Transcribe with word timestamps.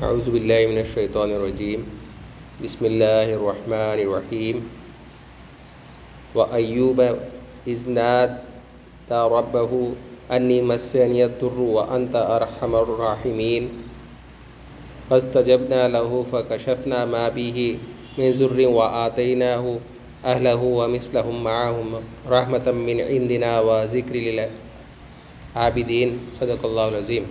اعوذ 0.00 0.28
باللہ 0.30 0.66
من 0.68 0.78
الشیطان 0.78 1.32
الرجیم 1.32 1.82
بسم 2.60 2.84
اللہ 2.84 3.32
الرحمن 3.32 3.98
الرحیم 4.04 4.60
وأيوب 6.34 7.00
إذ 7.72 7.82
نادى 7.88 9.20
ربه 9.32 9.92
أني 10.36 10.62
مسني 10.70 11.24
الضر 11.24 11.58
وأنت 11.60 12.16
أرحم 12.16 12.74
الراحمين. 12.74 13.68
فاستجبنا 15.08 15.88
له 15.88 16.24
فكشفنا 16.30 17.04
ما 17.04 17.28
به 17.28 17.76
من 18.18 18.32
ضر 18.38 18.68
وآتيناه 18.68 19.78
أهله 20.24 20.62
ومثلهم 20.80 21.44
معهم 21.44 21.88
رحمة 22.30 22.66
من 22.72 23.00
عندنا 23.00 23.60
وذكر 23.60 24.14
للعابدين. 24.26 26.18
صدق 26.40 26.64
اللہ 26.64 26.80
العظیم 26.80 27.24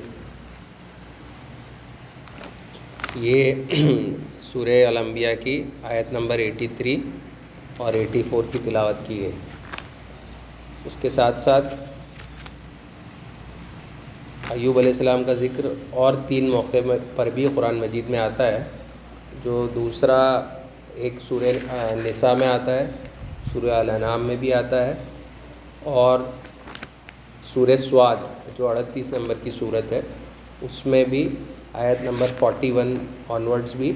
یہ 3.15 3.53
سورہ 4.41 4.85
الانبیاء 4.87 5.31
کی 5.39 5.61
آیت 5.83 6.11
نمبر 6.13 6.39
ایٹی 6.39 6.67
تھری 6.77 6.95
اور 7.77 7.93
ایٹی 7.93 8.21
فور 8.29 8.43
کی 8.51 8.59
تلاوت 8.65 9.07
کی 9.07 9.23
ہے۔ 9.23 9.31
اس 10.85 10.95
کے 11.01 11.09
ساتھ 11.09 11.41
ساتھ 11.41 11.73
ایوب 14.49 14.77
علیہ 14.79 14.91
السلام 14.91 15.23
کا 15.23 15.33
ذکر 15.33 15.65
اور 15.91 16.13
تین 16.27 16.49
موقع 16.49 16.77
پر 17.15 17.29
بھی 17.33 17.47
قرآن 17.55 17.75
مجید 17.75 18.09
میں 18.09 18.19
آتا 18.19 18.47
ہے، 18.47 18.63
جو 19.43 19.67
دوسرا 19.75 20.21
ایک 20.95 21.19
سورہ 21.27 21.51
نساء 22.05 22.33
میں 22.39 22.47
آتا 22.47 22.79
ہے، 22.79 22.89
سورہ 23.53 23.71
الانعام 23.71 24.25
میں 24.27 24.35
بھی 24.39 24.53
آتا 24.53 24.85
ہے، 24.87 24.93
اور 25.83 26.19
سورہ 27.53 27.75
سواد، 27.89 28.17
جو 28.57 28.67
اڑتیس 28.67 29.13
نمبر 29.13 29.35
کی 29.43 29.51
صورت 29.51 29.91
ہے، 29.91 30.01
اس 30.61 30.85
میں 30.85 31.03
بھی 31.03 31.27
آیت 31.73 32.01
نمبر 32.01 32.27
فورٹی 32.39 32.71
ون 32.71 32.95
آنورڈز 33.29 33.75
بھی 33.75 33.91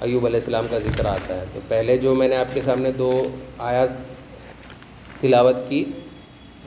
ایوب 0.00 0.26
علیہ 0.26 0.38
السلام 0.38 0.66
کا 0.70 0.78
ذکر 0.78 1.04
آتا 1.06 1.40
ہے۔ 1.40 1.44
تو 1.52 1.60
پہلے 1.68 1.96
جو 1.96 2.14
میں 2.14 2.28
نے 2.28 2.36
آپ 2.36 2.54
کے 2.54 2.62
سامنے 2.62 2.92
دو 2.92 3.22
آیات 3.58 3.88
تلاوت 5.20 5.56
کی، 5.68 5.84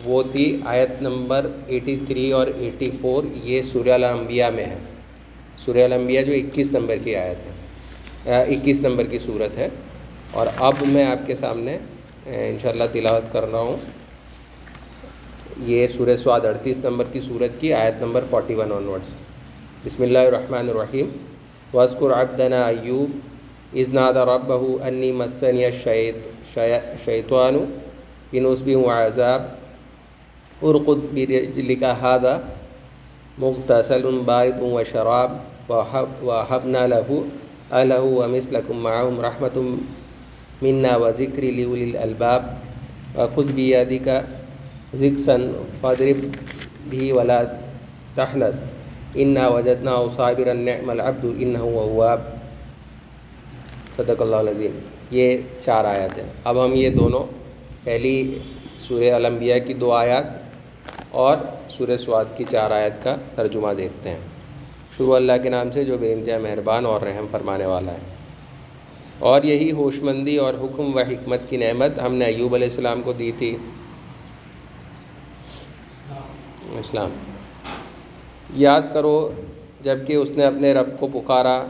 وہ 0.06 0.24
تھی 0.32 0.58
آیت 0.66 1.02
نمبر 1.02 1.46
ایٹی 1.68 1.96
تھری 2.08 2.32
اور 2.32 2.48
ایٹی 2.48 2.90
فور، 3.02 3.24
یہ 3.44 3.62
سوریہ 3.62 3.94
الانبیاء 3.94 4.50
میں 4.56 4.66
ہے۔ 4.66 4.78
سوریہ 5.58 5.84
الانبیاء 5.84 6.22
جو 6.22 6.34
اکیس 6.34 6.72
نمبر 6.72 6.98
کی 7.04 7.16
آیت 7.16 7.38
ہے 7.46 8.42
اکیس 8.56 8.80
نمبر 8.80 9.04
کی 9.04 9.18
صورت 9.18 9.58
ہے۔ 9.58 9.68
اور 10.32 10.48
اب 10.58 10.74
میں 10.82 11.06
آپ 11.06 11.26
کے 11.28 11.36
سامنے 11.36 11.78
انشاءاللہ 12.26 12.84
تلاوت 12.92 13.34
کر 13.34 13.52
رہا 13.52 13.60
ہوں۔ 13.60 13.78
یہ 15.68 15.88
سورہ 15.88 16.16
سواد 16.16 16.42
اڑتیس 16.46 16.80
نمبر 16.84 17.06
کی 17.12 17.20
صورت 17.20 17.62
کی 17.62 17.74
آیت 17.74 18.02
نمبر 18.02 18.24
فورٹی 18.30 18.54
ون 18.54 18.72
آنورڈس 18.72 19.12
بسم 19.86 20.04
اللہ 20.04 20.24
الرحمن 20.28 20.70
الرحیم. 20.70 21.08
واسکر 21.74 22.12
عبدنا 22.16 22.60
ایوب 22.66 23.12
اذ 23.82 23.88
نادى 23.94 24.20
ربه 24.28 24.64
انی 24.88 25.12
مسنی 25.12 25.64
الشیطان 25.66 27.56
بنصب 28.32 28.68
وعذاب. 28.76 29.42
ارقد 30.64 31.00
برجلك 31.16 31.84
هذا 31.84 32.34
مغتسل 33.44 34.06
بارد 34.26 34.62
وشراب 34.62 35.32
وحبنا 36.24 36.84
له 36.88 37.10
أهله 37.72 38.04
ومثلكم 38.20 38.76
معهم 38.84 39.20
رحمة 39.22 39.58
منا 40.62 40.94
وذكر 40.98 41.44
لأولي 41.44 41.84
الألباب. 41.84 42.42
وخذ 43.18 43.52
بيدك 43.52 44.08
زكسا 44.94 45.38
فاضرب 45.84 46.20
به 46.92 47.04
ولا 47.14 47.40
تحنس 48.16 48.64
انا 49.16 49.48
وجدناه 49.48 50.08
صابرا 50.16 50.54
نعم 50.54 50.90
العبد 50.90 51.26
انه 51.40 51.68
اواب 51.70 52.22
صدق 53.96 54.22
اللہ 54.22 54.36
العظیم۔ 54.36 54.80
یہ 55.12 55.38
چار 55.60 55.86
آیات 55.86 56.18
ہیں۔ 56.18 56.26
اب 56.44 56.66
ہم 56.66 56.74
یہ 56.74 56.90
دونوں، 56.90 57.24
پہلی 57.84 58.40
سورہ 58.78 59.12
الانبیاء 59.12 59.56
کی 59.68 59.74
دو 59.74 59.92
آیات 59.92 60.24
اور 61.12 61.38
سورہ 61.70 61.98
سواد 61.98 62.26
کی 62.38 62.44
چار 62.52 62.72
آیت 62.72 63.04
کا 63.04 63.16
ترجمہ 63.36 63.74
دیکھتے 63.78 64.10
ہیں۔ 64.10 64.18
شروع 64.98 65.16
اللہ 65.16 65.32
کے 65.44 65.50
نام 65.50 65.72
سے 65.72 65.86
جو 65.86 65.98
بے 65.98 66.14
انتہا 66.14 66.38
مہربان 66.38 66.86
اور 66.86 67.02
رحم 67.02 67.26
فرمانے 67.32 67.66
والا 67.66 67.92
ہے۔ 67.92 67.98
اور 69.20 69.44
یہی 69.44 69.72
ہوش 69.72 70.04
مندی 70.04 70.38
اور 70.38 70.54
حکم 70.54 70.96
و 70.96 71.00
حکمت 71.00 71.40
کی 71.50 71.58
نعمت 71.58 72.00
ہم 72.00 72.14
نے 72.14 72.26
ایوب 72.26 72.56
علیہ 72.56 72.68
السلام 72.68 73.02
کو 73.02 73.14
دی 73.14 73.32
تھی۔ 73.38 73.58
اسلام۔ 76.72 77.10
یاد 78.56 78.82
کرو 78.94 79.32
جبکہ 79.82 80.14
اس 80.14 80.32
نے 80.32 80.46
اپنے 80.46 80.74
رب 80.74 81.00
کو 81.00 81.08
پکارا 81.08 81.64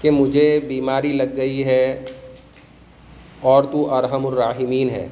کہ 0.00 0.10
مجھے 0.10 0.60
بیماری 0.68 1.12
لگ 1.12 1.36
گئی 1.36 1.64
ہے 1.64 2.04
اور 3.40 3.64
تو 3.64 3.94
ارحم 3.94 4.26
الراحمین 4.26 4.90
ہے۔ 4.90 5.08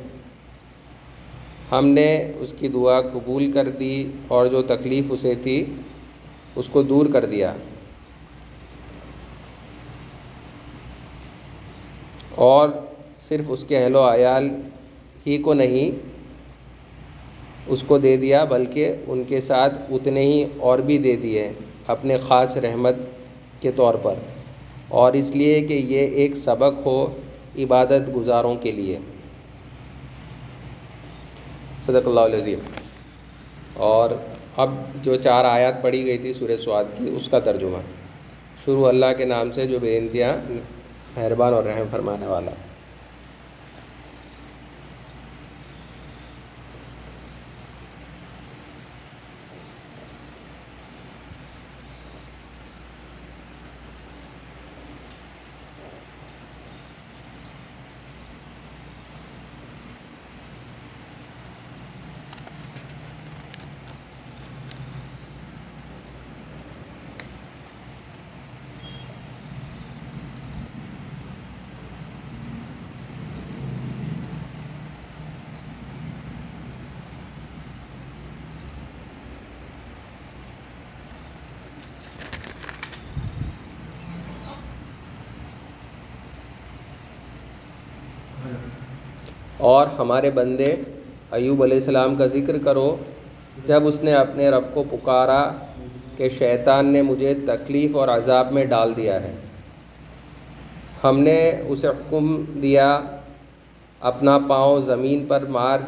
ہم 1.72 1.86
نے 1.86 2.32
اس 2.38 2.54
کی 2.58 2.68
دعا 2.68 3.00
قبول 3.00 3.52
کر 3.52 3.70
دی 3.70 4.12
اور 4.28 4.46
جو 4.46 4.62
تکلیف 4.62 5.04
اسے 5.10 5.34
تھی، 5.34 5.64
اس 6.56 6.68
کو 6.68 6.82
دور 6.82 7.06
کر 7.12 7.24
دیا۔ 7.24 7.54
اور 12.34 12.68
صرف 13.16 13.44
اس 13.48 13.64
کے 13.64 13.84
اہل 13.84 13.96
و 13.96 14.14
عیال 14.14 14.50
ہی 15.26 15.38
کو 15.38 15.54
نہیں 15.54 16.11
اس 17.66 17.82
کو 17.82 17.98
دے 17.98 18.16
دیا، 18.16 18.44
بلکہ 18.44 18.96
ان 19.06 19.24
کے 19.24 19.40
ساتھ 19.40 19.78
اتنے 19.90 20.20
ہی 20.20 20.44
اور 20.56 20.78
بھی 20.78 20.98
دے 20.98 21.16
دیے 21.16 21.52
اپنے 21.86 22.16
خاص 22.16 22.56
رحمت 22.56 22.96
کے 23.60 23.72
طور 23.72 23.94
پر۔ 23.94 24.14
اور 24.88 25.12
اس 25.12 25.30
لیے 25.30 25.60
کہ 25.60 25.74
یہ 25.74 25.98
ایک 25.98 26.36
سبق 26.36 26.86
ہو 26.86 27.06
عبادت 27.58 28.16
گزاروں 28.16 28.54
کے 28.54 28.72
لیے۔ 28.72 28.98
صدق 31.86 32.08
اللہ 32.08 32.20
علیہ 32.20 32.56
اور 33.74 34.10
اب 34.56 34.74
جو 35.02 35.16
چار 35.16 35.44
آیات 35.44 35.82
پڑھی 35.82 36.04
گئی 36.04 36.18
تھی 36.18 36.32
سورہ 36.32 36.56
سواد 36.56 36.84
کی، 36.98 37.10
اس 37.16 37.28
کا 37.28 37.38
ترجمہ۔ 37.38 37.78
شروع 38.64 38.88
اللہ 38.88 39.06
کے 39.18 39.24
نام 39.24 39.50
سے 39.50 39.66
جو 39.66 39.78
بے 39.80 39.98
انتہا 39.98 40.40
مہربان 41.16 41.54
اور 41.54 41.64
رحم 41.64 41.84
فرمانے 41.90 42.26
والا۔ 42.26 42.50
اور 89.62 89.86
ہمارے 89.98 90.30
بندے 90.30 90.74
ایوب 91.30 91.62
علیہ 91.62 91.76
السلام 91.76 92.14
کا 92.14 92.26
ذکر 92.26 92.58
کرو، 92.58 92.96
جب 93.66 93.86
اس 93.86 94.02
نے 94.02 94.14
اپنے 94.14 94.50
رب 94.50 94.64
کو 94.74 94.84
پکارا 94.90 95.50
کہ 96.16 96.28
شیطان 96.28 96.86
نے 96.86 97.02
مجھے 97.02 97.34
تکلیف 97.34 97.96
اور 97.96 98.08
عذاب 98.08 98.52
میں 98.52 98.64
ڈال 98.64 98.92
دیا 98.96 99.22
ہے۔ 99.22 99.32
ہم 101.04 101.20
نے 101.20 101.52
اسے 101.68 101.88
حکم 101.88 102.44
دیا، 102.62 103.00
اپنا 104.00 104.38
پاؤں 104.48 104.80
زمین 104.80 105.24
پر 105.28 105.44
مار۔ 105.48 105.78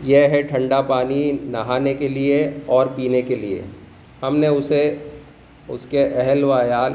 یہ 0.00 0.16
ہے 0.16 0.42
ٹھنڈا 0.42 0.80
پانی 0.80 1.32
نہانے 1.42 1.94
کے 1.94 2.08
لیے 2.08 2.50
اور 2.66 2.86
پینے 2.96 3.22
کے 3.22 3.36
لیے۔ 3.36 3.62
ہم 4.22 4.36
نے 4.36 4.46
اسے، 4.46 4.94
اس 5.68 5.86
کے 5.90 6.08
اہل 6.14 6.44
و 6.44 6.52
عیال 6.52 6.92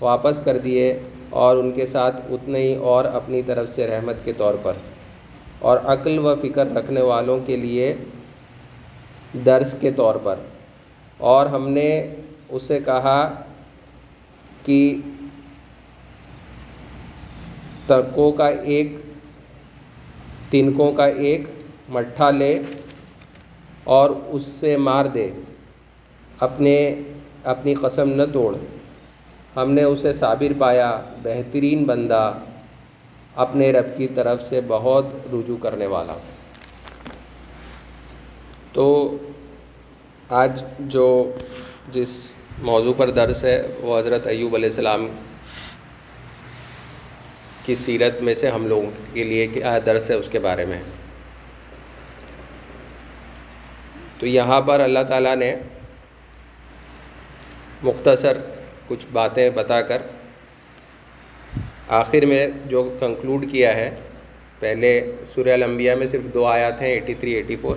واپس 0.00 0.40
کر 0.44 0.58
دیے۔ 0.58 0.98
اور 1.34 1.56
ان 1.56 1.72
کے 1.72 1.86
ساتھ 1.86 2.16
اتنے 2.30 2.58
ہی 2.58 2.74
اور 2.74 3.04
اپنی 3.04 3.42
طرف 3.42 3.74
سے 3.74 3.86
رحمت 3.86 4.16
کے 4.24 4.32
طور 4.32 4.54
پر۔ 4.62 4.72
اور 5.58 5.78
عقل 5.84 6.18
و 6.18 6.34
فکر 6.36 6.72
رکھنے 6.74 7.00
والوں 7.00 7.40
کے 7.46 7.56
لیے 7.56 7.94
درس 9.44 9.74
کے 9.80 9.90
طور 9.90 10.14
پر۔ 10.22 10.34
اور 11.18 11.46
ہم 11.46 11.68
نے 11.68 12.14
اسے 12.48 12.78
کہا 12.84 13.34
کہ 14.64 14.96
ترکوں 17.86 18.32
کا 18.32 18.48
ایک، 18.48 18.96
تنکوں 20.50 20.92
کا 20.92 21.04
ایک 21.04 21.42
مٹھا 21.88 22.30
لے 22.30 22.62
اور 23.84 24.10
اس 24.26 24.42
سے 24.42 24.76
مار 24.76 25.04
دے۔ 25.04 25.30
اپنے، 26.40 26.94
اپنی 27.44 27.74
قسم 27.74 28.08
نہ 28.08 28.22
توڑ۔ 28.32 28.56
ہم 29.56 29.70
نے 29.70 29.82
اسے 29.82 30.12
صابر 30.12 30.52
پایا، 30.58 31.00
بہترین 31.22 31.84
بندہ 31.84 32.32
اپنے 33.34 33.72
رب 33.72 33.96
کی 33.96 34.08
طرف 34.08 34.42
سے 34.42 34.60
بہت 34.66 35.06
رجوع 35.32 35.56
کرنے 35.56 35.86
والا۔ 35.86 36.16
تو 38.72 39.16
آج 40.28 40.64
جو 40.78 41.34
جس 41.88 42.32
موضوع 42.58 42.92
پر 42.96 43.10
درس 43.10 43.44
ہے، 43.44 43.66
وہ 43.80 43.98
حضرت 43.98 44.26
ایوب 44.26 44.54
علیہ 44.54 44.68
السلام 44.68 45.08
کی 47.64 47.74
سیرت 47.74 48.22
میں 48.22 48.34
سے 48.34 48.50
ہم 48.50 48.66
لوگوں 48.66 48.90
کے 49.12 49.24
لیے 49.24 49.46
کیا 49.46 49.78
درس 49.86 50.10
ہے، 50.10 50.14
اس 50.14 50.28
کے 50.28 50.38
بارے 50.38 50.66
میں۔ 50.66 50.82
تو 54.18 54.26
یہاں 54.26 54.60
پر 54.60 54.80
اللہ 54.80 54.98
تعالیٰ 55.08 55.36
نے 55.36 55.56
مختصر 57.82 58.38
کچھ 58.88 59.06
باتیں 59.12 59.50
بتا 59.50 59.82
کر۔ 59.82 60.02
آخر 61.88 62.24
میں 62.24 62.46
جو 62.66 62.96
کنکلوڈ 63.00 63.44
کیا 63.50 63.74
ہے، 63.74 63.90
پہلے 64.58 65.14
سورہ 65.26 65.52
الانبیاء 65.52 65.94
میں 65.94 66.06
صرف 66.06 66.34
دو 66.34 66.44
آیات 66.46 66.82
ہیں 66.82 66.88
ایٹی 66.88 67.14
تھری 67.14 67.32
ایٹی 67.32 67.56
فور 67.56 67.76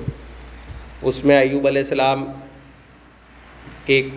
اس 1.01 1.25
میں 1.25 1.37
ایوب 1.37 1.67
علیہ 1.67 1.81
السلام 1.81 2.25
ایک 3.85 4.07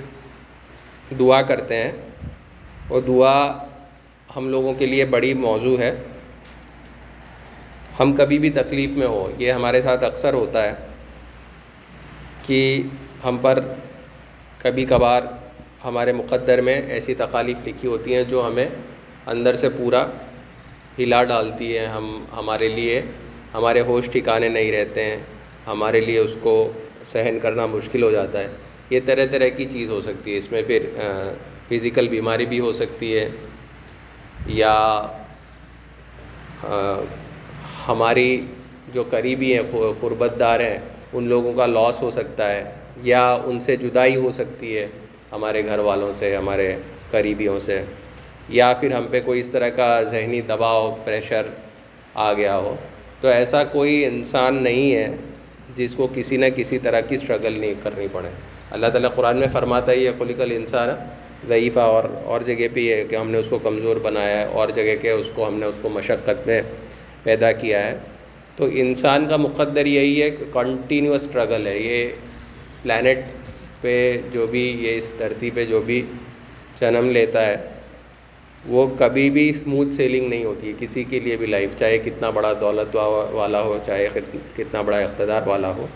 دعا 1.18 1.42
کرتے 1.42 1.76
ہیں۔ 1.76 1.92
وہ 2.88 3.00
دعا 3.00 3.64
ہم 4.36 4.48
لوگوں 4.48 4.74
کے 4.74 4.86
لیے 4.86 5.04
بڑی 5.04 5.34
موضوع 5.34 5.78
ہے۔ 5.78 5.94
ہم 8.00 8.12
کبھی 8.12 8.38
بھی 8.38 8.50
تکلیف 8.50 8.90
میں 8.90 9.06
ہو 9.06 9.32
یہ 9.38 9.52
ہمارے 9.52 9.82
ساتھ 9.82 10.04
اکثر 10.04 10.34
ہوتا 10.34 10.62
ہے 10.62 10.74
کہ 12.46 12.82
ہم 13.24 13.38
پر 13.42 13.58
کبھی 14.58 14.84
کبھار 14.84 15.22
ہمارے 15.84 16.12
مقدر 16.12 16.60
میں 16.60 16.82
ایسی 16.88 17.14
تکالیف 17.14 17.56
لکھی 17.66 17.88
ہوتی 17.88 18.14
ہیں 18.14 18.22
جو 18.22 18.46
ہمیں 18.46 18.68
اندر 19.26 19.56
سے 19.56 19.68
پورا 19.68 20.06
ہلا 20.98 21.24
ڈالتی 21.24 21.78
ہے 21.78 21.86
ہم، 21.86 22.24
ہمارے 22.36 22.68
لیے۔ 22.68 23.02
ہمارے 23.54 23.80
ہوش 23.80 24.08
ٹھکانے 24.12 24.48
نہیں 24.48 24.72
رہتے 24.72 25.04
ہیں۔ 25.04 25.16
ہمارے 25.66 26.00
لیے 26.00 26.18
اس 26.18 26.36
کو 26.40 26.72
سہن 27.04 27.38
کرنا 27.42 27.66
مشکل 27.66 28.02
ہو 28.02 28.10
جاتا 28.10 28.38
ہے۔ 28.40 28.48
یہ 28.90 29.00
طرح 29.04 29.24
طرح 29.30 29.48
کی 29.48 29.64
چیز 29.64 29.90
ہو 29.90 30.00
سکتی 30.00 30.32
ہے۔ 30.32 30.38
اس 30.38 30.52
میں 30.52 30.62
پھر 30.66 30.86
فزیکل 31.68 32.08
بیماری 32.08 32.46
بھی 32.46 32.60
ہو 32.60 32.72
سکتی 32.72 33.18
ہے۔ 33.18 33.28
یا 34.46 35.02
ہماری 37.88 38.40
جو 38.94 39.02
قریبی 39.10 39.54
ہیں 39.54 39.62
قربت 40.00 40.32
دار 40.40 40.60
ہیں، 40.60 40.78
ان 41.12 41.24
لوگوں 41.24 41.52
کا 41.52 41.66
لاس 41.66 42.02
ہو 42.02 42.10
سکتا 42.10 42.52
ہے۔ 42.52 42.64
یا 43.02 43.32
ان 43.44 43.60
سے 43.60 43.76
جدائی 43.76 44.16
ہو 44.16 44.30
سکتی 44.30 44.78
ہے۔ 44.78 44.86
ہمارے 45.32 45.64
گھر 45.64 45.78
والوں 45.78 46.12
سے، 46.18 46.36
ہمارے 46.36 46.76
قریبیوں 47.10 47.58
سے، 47.58 47.82
یا 48.48 48.72
پھر 48.80 48.92
ہم 48.92 49.06
پہ 49.10 49.20
کوئی 49.24 49.40
اس 49.40 49.50
طرح 49.50 49.68
کا 49.68 50.02
ذہنی 50.02 50.40
دباؤ 50.40 50.94
پریشر 51.04 51.46
آ 52.14 52.32
گیا 52.32 52.56
ہو۔ 52.56 52.74
تو 53.20 53.28
ایسا 53.28 53.64
کوئی 53.64 54.04
انسان 54.04 54.62
نہیں 54.62 54.94
ہے 54.94 55.06
جس 55.76 55.94
کو 55.94 56.08
کسی 56.14 56.36
نہ 56.36 56.46
کسی 56.56 56.78
طرح 56.78 57.00
کی 57.00 57.14
اسٹرگل 57.14 57.58
نہیں 57.58 57.74
کرنی 57.82 58.06
پڑے۔ 58.12 58.28
اللہ 58.70 58.86
تعالیٰ 58.86 59.10
قرآن 59.14 59.36
میں 59.36 59.48
فرماتا 59.52 59.92
ہی 59.92 60.06
ہے 60.06 60.12
خلیقل 60.18 60.52
انسان 60.52 60.88
ضعیفہ 61.48 61.80
اور 61.80 62.04
اور 62.24 62.40
جگہ 62.40 62.66
پہ 62.72 62.80
یہ 62.80 62.94
ہے 62.94 63.04
کہ 63.04 63.16
ہم 63.16 63.30
نے 63.30 63.38
اس 63.38 63.48
کو 63.48 63.58
کمزور 63.58 63.96
بنایا 63.96 64.38
ہے، 64.38 64.44
اور 64.44 64.68
جگہ 64.68 64.94
کے 65.00 65.10
اس 65.10 65.30
کو، 65.34 65.46
ہم 65.48 65.58
نے 65.58 65.66
اس 65.66 65.78
کو 65.82 65.88
مشقت 65.88 66.46
میں 66.46 66.60
پیدا 67.22 67.52
کیا 67.52 67.86
ہے۔ 67.86 67.96
تو 68.56 68.68
انسان 68.72 69.26
کا 69.28 69.36
مقدر 69.36 69.86
یہی 69.86 70.22
ہے 70.22 70.30
کہ 70.30 70.44
کنٹینیوس 70.52 71.24
اسٹرگل 71.24 71.66
ہے۔ 71.66 71.78
یہ 71.78 72.08
پلانٹ 72.82 73.39
پہ 73.80 74.20
جو 74.32 74.46
بھی 74.46 74.64
یہ 74.80 74.98
اس 74.98 75.12
دھرتی 75.18 75.50
پہ 75.54 75.64
جو 75.64 75.80
بھی 75.80 76.02
جنم 76.80 77.10
لیتا 77.10 77.46
ہے، 77.46 77.56
وہ 78.66 78.86
کبھی 78.98 79.30
بھی 79.30 79.48
اسموتھ 79.48 79.94
سیلنگ 79.94 80.28
نہیں 80.28 80.44
ہوتی 80.44 80.68
ہے۔ 80.68 80.72
کسی 80.78 81.04
کے 81.04 81.18
لیے 81.18 81.36
بھی 81.36 81.46
لائف 81.46 81.78
چاہے 81.78 81.98
کتنا 81.98 82.30
بڑا 82.30 82.52
دولت 82.60 82.96
والا 83.32 83.62
ہو، 83.62 83.78
چاہے 83.86 84.08
کتنا 84.56 84.80
بڑا 84.80 84.98
اقتدار 84.98 85.46
والا 85.46 85.74
ہو۔ 85.74 85.86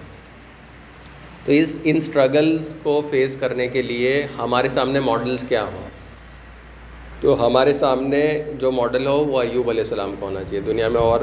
تو 1.45 1.53
اس، 1.53 1.77
ان 1.85 1.97
اسٹرگلس 1.97 2.75
کو 2.83 3.01
فیس 3.11 3.37
کرنے 3.37 3.67
کے 3.69 3.83
لیے 3.83 4.27
ہمارے 4.39 4.69
سامنے 4.69 5.01
ماڈلس 5.01 5.45
کیا 5.49 5.65
ہوں؟ 5.65 5.89
تو 7.21 7.47
ہمارے 7.47 7.73
سامنے 7.73 8.23
جو 8.59 8.71
ماڈل 8.73 9.07
ہو، 9.07 9.25
وہ 9.25 9.43
ایوب 9.43 9.71
علیہ 9.71 9.83
السلام 9.83 10.15
کو 10.19 10.27
ہونا 10.27 10.43
چاہیے۔ 10.43 10.61
دنیا 10.61 10.89
میں 10.89 11.01
اور 11.01 11.21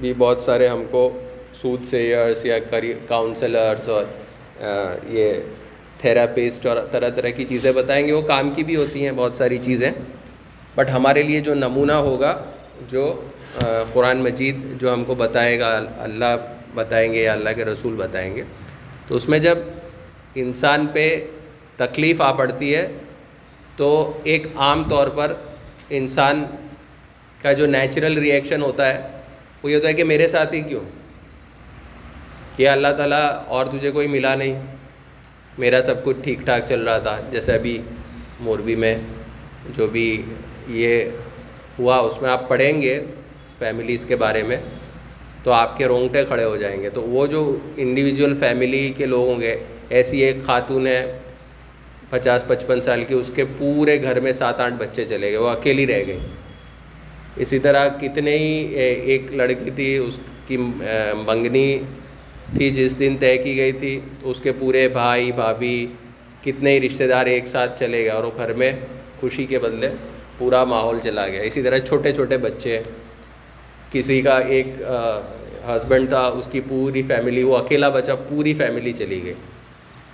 بھی 0.00 0.12
بہت 0.18 0.42
سارے 0.42 0.68
ہم 0.68 0.82
کو 0.90 1.10
سوت 1.54 1.86
سیئرس 1.86 2.44
یا 2.46 2.58
کری 2.58 2.92
کاؤنسلرس 3.08 3.88
اور 3.88 4.04
یہ 5.08 5.32
تھراپسٹ 6.00 6.66
اور 6.66 6.76
طرح 6.90 7.08
طرح 7.08 7.28
کی 7.28 7.44
چیزیں 7.44 7.72
بتائیں 7.72 8.06
گے۔ 8.06 8.12
وہ 8.12 8.22
کام 8.22 8.50
کی 8.50 8.64
بھی 8.64 8.76
ہوتی 8.76 9.04
ہیں 9.04 9.12
بہت 9.12 9.36
ساری 9.36 9.58
چیزیں۔ 9.58 9.90
بٹ 10.74 10.90
ہمارے 10.90 11.22
لیے 11.22 11.40
جو 11.40 11.54
نمونہ 11.54 11.92
ہوگا، 11.92 12.44
جو 12.88 13.24
قرآن 13.92 14.18
مجید 14.18 14.56
جو 14.80 14.92
ہم 14.92 15.04
کو 15.04 15.14
بتائے 15.14 15.60
گا، 15.60 15.82
اللہ 15.98 16.36
بتائیں 16.74 17.12
گے 17.12 17.22
یا 17.22 17.32
اللہ 17.32 17.50
کے 17.56 17.64
رسول 17.64 17.94
بتائیں 17.94 18.36
گے۔ 18.36 18.42
تو 19.08 19.14
اس 19.14 19.28
میں 19.28 19.38
جب 19.38 19.58
انسان 20.34 20.86
پہ 20.86 21.26
تکلیف 21.76 22.20
آ 22.20 22.32
پڑتی 22.32 22.74
ہے، 22.74 22.88
تو 23.76 24.20
ایک 24.24 24.46
عام 24.56 24.88
طور 24.88 25.08
پر 25.08 25.32
انسان 25.90 26.44
کا 27.42 27.52
جو 27.52 27.66
نیچرل 27.66 28.18
ری 28.18 28.30
ایکشن 28.30 28.62
ہوتا 28.62 28.94
ہے، 28.94 29.08
وہ 29.62 29.70
یہ 29.70 29.76
ہوتا 29.76 29.88
ہے 29.88 29.92
کہ 29.92 30.04
میرے 30.04 30.28
ساتھ 30.28 30.54
ہی 30.54 30.60
کیوں؟ 30.60 30.80
کہ 32.56 32.68
اللہ 32.68 32.88
تعالیٰ 32.96 33.42
اور 33.46 33.66
تجھے 33.66 33.90
کوئی 33.90 34.06
ملا 34.08 34.34
نہیں۔ 34.34 34.79
میرا 35.60 35.80
سب 35.82 36.04
کچھ 36.04 36.16
ٹھیک 36.24 36.40
ٹھاک 36.44 36.66
چل 36.68 36.82
رہا 36.88 36.98
تھا۔ 36.98 37.20
جیسے 37.30 37.52
ابھی 37.52 37.76
موربی 38.40 38.76
میں 38.82 38.94
جو 39.76 39.86
بھی 39.86 40.22
یہ 40.68 41.04
ہوا، 41.78 41.96
اس 42.06 42.20
میں 42.22 42.30
آپ 42.30 42.48
پڑھیں 42.48 42.80
گے 42.82 43.00
فیملیز 43.58 44.04
کے 44.04 44.16
بارے 44.16 44.42
میں، 44.42 44.56
تو 45.44 45.52
آپ 45.52 45.76
کے 45.78 45.86
رونگٹے 45.86 46.24
کھڑے 46.28 46.44
ہو 46.44 46.56
جائیں 46.56 46.80
گے۔ 46.82 46.90
تو 46.90 47.02
وہ 47.02 47.26
جو 47.26 47.40
انڈیویجول 47.76 48.34
فیملی 48.40 48.92
کے 48.96 49.06
لوگ 49.06 49.28
ہوں 49.28 49.40
گے، 49.40 49.54
ایسی 49.88 50.22
ایک 50.24 50.42
خاتون 50.46 50.86
ہے 50.86 51.00
پچاس، 52.10 52.46
پچپن 52.46 52.80
سال 52.82 53.04
کی، 53.08 53.14
اس 53.14 53.30
کے 53.34 53.44
پورے 53.58 54.02
گھر 54.02 54.20
میں 54.20 54.32
سات 54.32 54.60
آٹھ 54.60 54.74
بچے 54.78 55.04
چلے 55.04 55.30
گئے، 55.30 55.38
وہ 55.38 55.48
اکیلی 55.48 55.86
رہ 55.86 56.02
گئی 56.06 56.18
اسی 57.36 57.58
طرح 57.58 57.88
کتنے 58.00 58.36
ہی 58.38 58.52
ایک 58.74 59.32
لڑکی 59.32 59.70
تھی، 59.70 59.96
اس 59.96 60.18
کی 60.46 60.56
منگنی 61.26 61.68
تھی، 62.56 62.70
جس 62.70 62.98
دن 62.98 63.16
طے 63.20 63.36
کی 63.38 63.56
گئی 63.56 63.72
تھی، 63.72 63.98
اس 64.22 64.40
کے 64.40 64.52
پورے 64.58 64.88
بھائی، 64.88 65.32
بھابھی 65.32 65.86
کتنے 66.44 66.70
ہی 66.72 66.80
رشتہ 66.80 67.04
دار 67.04 67.26
ایک 67.26 67.46
ساتھ 67.46 67.78
چلے 67.78 68.02
گئے 68.02 68.10
اور 68.10 68.24
وہ 68.24 68.30
گھر 68.36 68.52
میں 68.52 68.70
خوشی 69.20 69.46
کے 69.46 69.58
بدلے 69.58 69.88
پورا 70.38 70.64
ماحول 70.64 70.98
چلا 71.02 71.26
گیا۔ 71.28 71.42
اسی 71.42 71.62
طرح 71.62 71.78
چھوٹے 71.78 72.12
چھوٹے 72.12 72.36
بچے، 72.38 72.80
کسی 73.92 74.20
کا 74.22 74.38
ایک 74.38 74.66
ہسبینڈ 75.66 76.08
تھا، 76.08 76.26
اس 76.38 76.48
کی 76.52 76.60
پوری 76.68 77.02
فیملی 77.02 77.42
وہ 77.42 77.56
اکیلا 77.56 77.88
بچہ 77.88 78.12
پوری 78.28 78.54
فیملی 78.54 78.92
چلی 78.92 79.20
گئی۔ 79.24 79.34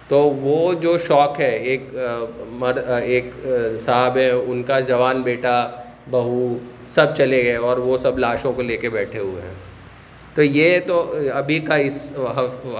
تو 0.08 0.18
وہ 0.40 0.72
جو 0.72 0.98
شوق 0.98 1.40
ہے، 1.40 1.56
ایک 1.56 1.82
مر 2.48 2.78
ایک 3.02 3.30
صاحب 3.84 4.16
ہے 4.16 4.30
ان 4.30 4.62
کا 4.62 4.80
جوان 4.80 5.22
بیٹا، 5.22 5.56
بہو، 6.10 6.56
سب 6.88 7.16
چلے 7.16 7.44
گئے 7.44 7.56
اور 7.56 7.76
وہ 7.76 7.98
سب 7.98 8.18
لاشوں 8.18 8.52
کو 8.52 8.62
لے 8.62 8.76
کے 8.76 8.88
بیٹھے 8.88 9.18
ہوئے 9.18 9.42
ہیں۔ 9.42 9.54
تو 10.36 10.42
یہ 10.42 10.78
تو 10.86 10.96
ابھی 11.32 11.58
کا 11.66 11.74
اس 11.74 12.12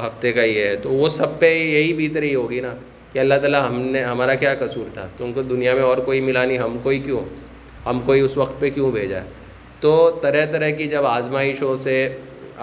ہفتے 0.07 0.33
کا 0.33 0.43
یہ 0.43 0.65
ہے، 0.65 0.75
تو 0.77 0.91
وہ 0.91 1.09
سب 1.09 1.39
پہ 1.39 1.53
یہی 1.55 1.93
بیت 1.93 2.17
رہی 2.17 2.35
ہوگی 2.35 2.61
نا 2.61 2.73
کہ 3.13 3.19
اللہ 3.19 3.35
تعالیٰ 3.43 3.61
ہم 3.69 3.81
نے، 3.81 4.03
ہمارا 4.05 4.35
کیا 4.35 4.55
قصور 4.55 4.89
تھا؟ 4.95 5.07
تم 5.19 5.33
کو 5.33 5.43
دنیا 5.43 5.75
میں 5.75 5.83
اور 5.83 5.99
کوئی 6.07 6.21
ملا 6.21 6.45
نہیں، 6.45 6.59
ہم 6.59 6.77
کوئی 6.83 6.99
کیوں؟ 6.99 7.21
ہم 7.87 8.01
کوئی 8.07 8.21
اس 8.21 8.37
وقت 8.37 8.61
پہ 8.61 8.71
کیوں 8.71 8.91
بھیجا؟ 8.93 9.21
تو 9.81 10.11
طرح 10.23 10.45
طرح 10.53 10.71
کی 10.71 10.87
جب 10.87 11.07
آزمائشوں 11.07 11.77
سے 11.77 11.97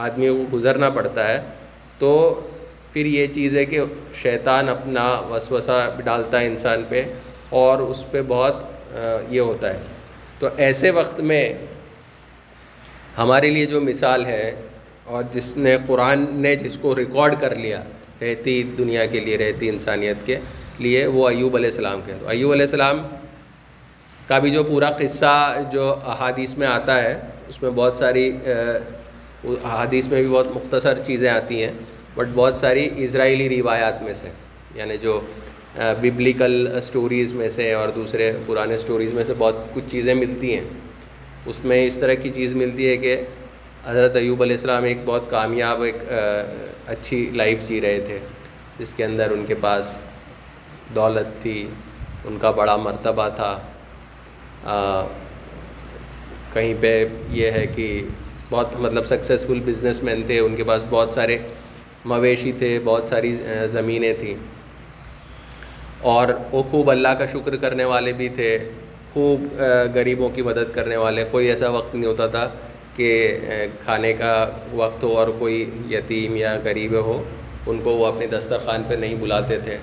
آدمی 0.03 0.27
کو 0.27 0.43
گزرنا 0.53 0.89
پڑتا 0.89 1.27
ہے، 1.27 1.39
تو 2.00 2.12
پھر 2.91 3.05
یہ 3.05 3.27
چیز 3.27 3.55
ہے 3.55 3.63
کہ 3.65 3.79
شیطان 4.21 4.69
اپنا 4.69 5.05
وسوسہ 5.29 5.77
ڈالتا 6.05 6.39
ہے 6.39 6.47
انسان 6.47 6.83
پہ 6.89 7.01
اور 7.62 7.79
اس 7.79 8.03
پہ 8.12 8.21
بہت 8.27 8.63
یہ 9.29 9.39
ہوتا 9.39 9.73
ہے۔ 9.73 9.79
تو 10.39 10.47
ایسے 10.57 10.89
وقت 10.91 11.19
میں 11.21 11.43
ہمارے 13.17 13.50
لیے 13.50 13.65
جو 13.65 13.81
مثال 13.81 14.25
ہے 14.25 14.53
اور 15.05 15.24
جس 15.31 15.55
نے 15.57 15.75
قرآن 15.88 16.25
نے 16.31 16.55
جس 16.55 16.77
کو 16.81 16.95
ریکارڈ 16.95 17.36
کر 17.39 17.55
لیا 17.55 17.81
رہتی 18.22 18.62
دنیا 18.77 19.05
کے 19.05 19.19
لیے، 19.19 19.38
رہتی 19.38 19.69
انسانیت 19.69 20.25
کے 20.25 20.38
لیے، 20.79 21.05
وہ 21.05 21.27
ایوب 21.29 21.55
علیہ 21.55 21.69
السلام 21.69 22.01
کے۔ 22.05 22.13
تو 22.19 22.27
ایوب 22.27 22.51
علیہ 22.51 22.65
السلام 22.65 23.01
کا 24.27 24.39
بھی 24.39 24.51
جو 24.51 24.63
پورا 24.63 24.89
قصہ 24.89 25.63
جو 25.72 25.93
احادیث 26.05 26.57
میں 26.57 26.67
آتا 26.67 27.01
ہے، 27.03 27.19
اس 27.50 27.62
میں 27.62 27.72
بہت 27.75 27.98
ساری 27.98 28.31
احادیث 29.45 30.07
میں 30.07 30.22
بھی 30.22 30.29
بہت 30.29 30.48
مختصر 30.55 31.03
چیزیں 31.05 31.29
آتی 31.29 31.63
ہیں، 31.63 31.72
بٹ 32.15 32.27
بہت 32.33 32.55
ساری 32.55 32.89
اسرائیلی 32.95 33.50
روایات 33.50 34.01
میں 34.03 34.13
سے 34.13 34.29
یعنی 34.75 34.98
جو 34.98 35.19
ببلیکل 36.01 36.67
اسٹوریز 36.77 37.33
میں 37.33 37.50
سے 37.50 37.72
اور 37.74 37.89
دوسرے 37.89 38.31
پرانے 38.45 38.75
اسٹوریز 38.75 39.13
میں 39.13 39.24
سے 39.24 39.33
بہت 39.38 39.55
کچھ 39.74 39.83
چیزیں 39.88 40.13
ملتی 40.13 40.53
ہیں۔ 40.53 40.63
اس 41.45 41.63
میں 41.65 41.86
اس 41.86 41.98
طرح 41.98 42.13
کی 42.13 42.29
چیز 42.29 42.53
ملتی 42.55 42.88
ہے 42.88 42.98
کہ 42.98 43.15
حضرت 43.85 44.15
ایوب 44.15 44.41
علیہ 44.41 44.55
السلام 44.55 44.83
ایک 44.83 44.97
بہت 45.05 45.29
کامیاب 45.29 45.81
ایک 45.81 45.95
اچھی 46.87 47.29
لائف 47.33 47.67
جی 47.67 47.81
رہے 47.81 47.99
تھے، 47.99 48.19
جس 48.79 48.93
کے 48.93 49.05
اندر 49.05 49.31
ان 49.31 49.45
کے 49.45 49.55
پاس 49.55 49.99
دولت 50.95 51.41
تھی، 51.41 51.67
ان 52.25 52.37
کا 52.41 52.51
بڑا 52.51 52.75
مرتبہ 52.75 53.29
تھا۔ 53.29 53.51
کہیں 56.53 56.73
پہ 56.79 57.07
یہ 57.29 57.51
ہے 57.51 57.65
کہ 57.75 58.03
بہت 58.49 58.67
مطلب 58.79 59.05
سکسیزفل 59.05 59.59
بزنس 59.65 60.03
مین 60.03 60.21
تھے، 60.25 60.39
ان 60.39 60.55
کے 60.55 60.63
پاس 60.63 60.85
بہت 60.89 61.13
سارے 61.13 61.37
مویشی 62.05 62.51
تھے، 62.51 62.79
بہت 62.83 63.09
ساری 63.09 63.37
زمینیں 63.67 64.13
تھیں۔ 64.19 64.35
اور 66.01 66.27
وہ 66.51 66.63
خوب 66.63 66.91
اللہ 66.91 67.13
کا 67.19 67.25
شکر 67.25 67.55
کرنے 67.55 67.83
والے 67.83 68.13
بھی 68.13 68.29
تھے، 68.29 68.69
خوب 69.13 69.61
غریبوں 69.93 70.29
کی 70.29 70.41
مدد 70.41 70.73
کرنے 70.73 70.95
والے، 70.95 71.23
کوئی 71.31 71.47
ایسا 71.47 71.69
وقت 71.69 71.95
نہیں 71.95 72.05
ہوتا 72.05 72.27
تھا۔ 72.27 72.49
کہ 72.95 73.39
کھانے 73.83 74.13
کا 74.13 74.50
وقت 74.73 75.03
ہو 75.03 75.17
اور 75.17 75.27
کوئی 75.39 75.69
یتیم 75.89 76.35
یا 76.35 76.57
غریب 76.63 76.93
ہو، 76.93 77.23
ان 77.65 77.79
کو 77.83 77.91
وہ 77.91 78.05
اپنے 78.05 78.27
دسترخوان 78.27 78.83
پہ 78.88 78.93
نہیں 78.93 79.15
بلاتے 79.15 79.57
تھے۔ 79.59 79.77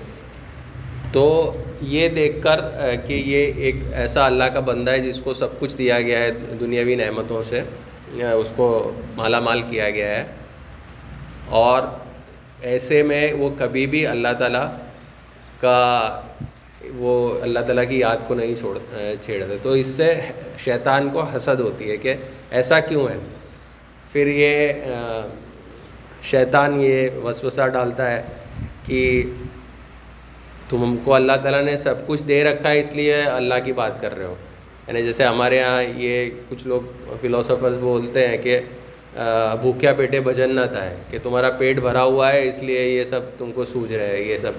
تو 1.13 1.53
یہ 1.81 2.09
دیکھ 2.09 2.43
کر 2.43 2.61
کہ 3.07 3.13
یہ 3.13 3.53
ایک 3.57 3.75
ایسا 3.93 4.27
اللہ 4.27 4.45
کا 4.45 4.61
بندہ 4.61 4.91
ہے 4.91 4.99
جس 4.99 5.19
کو 5.19 5.35
سب 5.35 5.61
کچھ 5.61 5.77
دیا 5.77 6.01
گیا 6.01 6.19
ہے، 6.19 6.31
دنیاوی 6.61 6.95
نعمتوں 6.95 7.43
سے 7.43 7.61
اس 8.33 8.53
کو 8.57 8.93
مالا 9.17 9.41
مال 9.41 9.63
کیا 9.71 9.91
گیا 9.91 10.11
ہے۔ 10.11 10.25
اور 11.49 11.83
ایسے 12.63 13.03
میں 13.03 13.33
وہ 13.33 13.51
کبھی 13.59 13.87
بھی 13.87 14.07
اللہ 14.07 14.33
تعالیٰ 14.39 14.67
کا 15.61 16.11
وہ 16.97 17.41
اللہ 17.43 17.59
تعالیٰ 17.59 17.85
کی 17.89 17.99
یاد 17.99 18.17
کو 18.27 18.35
نہیں 18.35 18.55
چھوڑ 18.55 18.79
چھیڑتے 19.21 19.57
تو 19.63 19.73
اس 19.73 19.87
سے 19.87 20.15
شیطان 20.65 21.09
کو 21.13 21.23
حسد 21.23 21.61
ہوتی 21.61 21.91
ہے 21.91 21.97
کہ 21.97 22.15
ایسا 22.51 22.81
کیوں 22.81 23.09
ہے؟ 23.09 23.17
پھر 24.13 24.27
یہ 24.27 24.73
شیطان 26.23 26.81
یہ 26.81 27.09
وسوسہ 27.25 27.67
ڈالتا 27.69 28.11
ہے 28.11 28.23
کہ 28.87 29.23
تم 30.69 30.97
کو 31.05 31.15
اللہ 31.15 31.33
تعالیٰ 31.43 31.63
نے 31.65 31.77
سب 31.77 32.07
کچھ 32.07 32.23
دے 32.23 32.45
رکھا 32.45 32.71
ہے، 32.71 32.81
اس 32.81 32.93
لیے 32.93 33.15
اللہ 33.15 33.55
کی 33.65 33.73
بات 33.73 34.01
کر 34.01 34.17
رہے 34.17 34.25
ہو۔ 34.25 34.35
یعنی 34.87 35.03
جیسے 35.03 35.25
ہمارے 35.25 35.57
یہاں 35.57 35.83
یہ 35.97 36.31
کچھ 36.49 36.67
لوگ 36.67 36.81
فلاسفرز 37.21 37.77
بولتے 37.77 38.29
ہیں 38.29 38.37
کہ 38.37 38.61
بھوکیا 39.61 39.93
پیٹے 39.93 40.21
بھجن 40.21 40.55
نہ 40.55 40.67
تھا 40.73 40.85
ہے 40.91 40.97
کہ 41.11 41.19
تمہارا 41.23 41.51
پیٹ 41.51 41.79
بھرا 41.79 42.03
ہوا 42.03 42.33
ہے، 42.33 42.49
اس 42.49 42.63
لیے 42.63 42.89
یہ 42.89 43.05
سب 43.05 43.21
تم 43.39 43.53
کو 43.53 43.65
سوجھ 43.65 43.93
رہے 43.93 44.17
ہیں، 44.17 44.25
یہ 44.25 44.39
سب۔ 44.39 44.53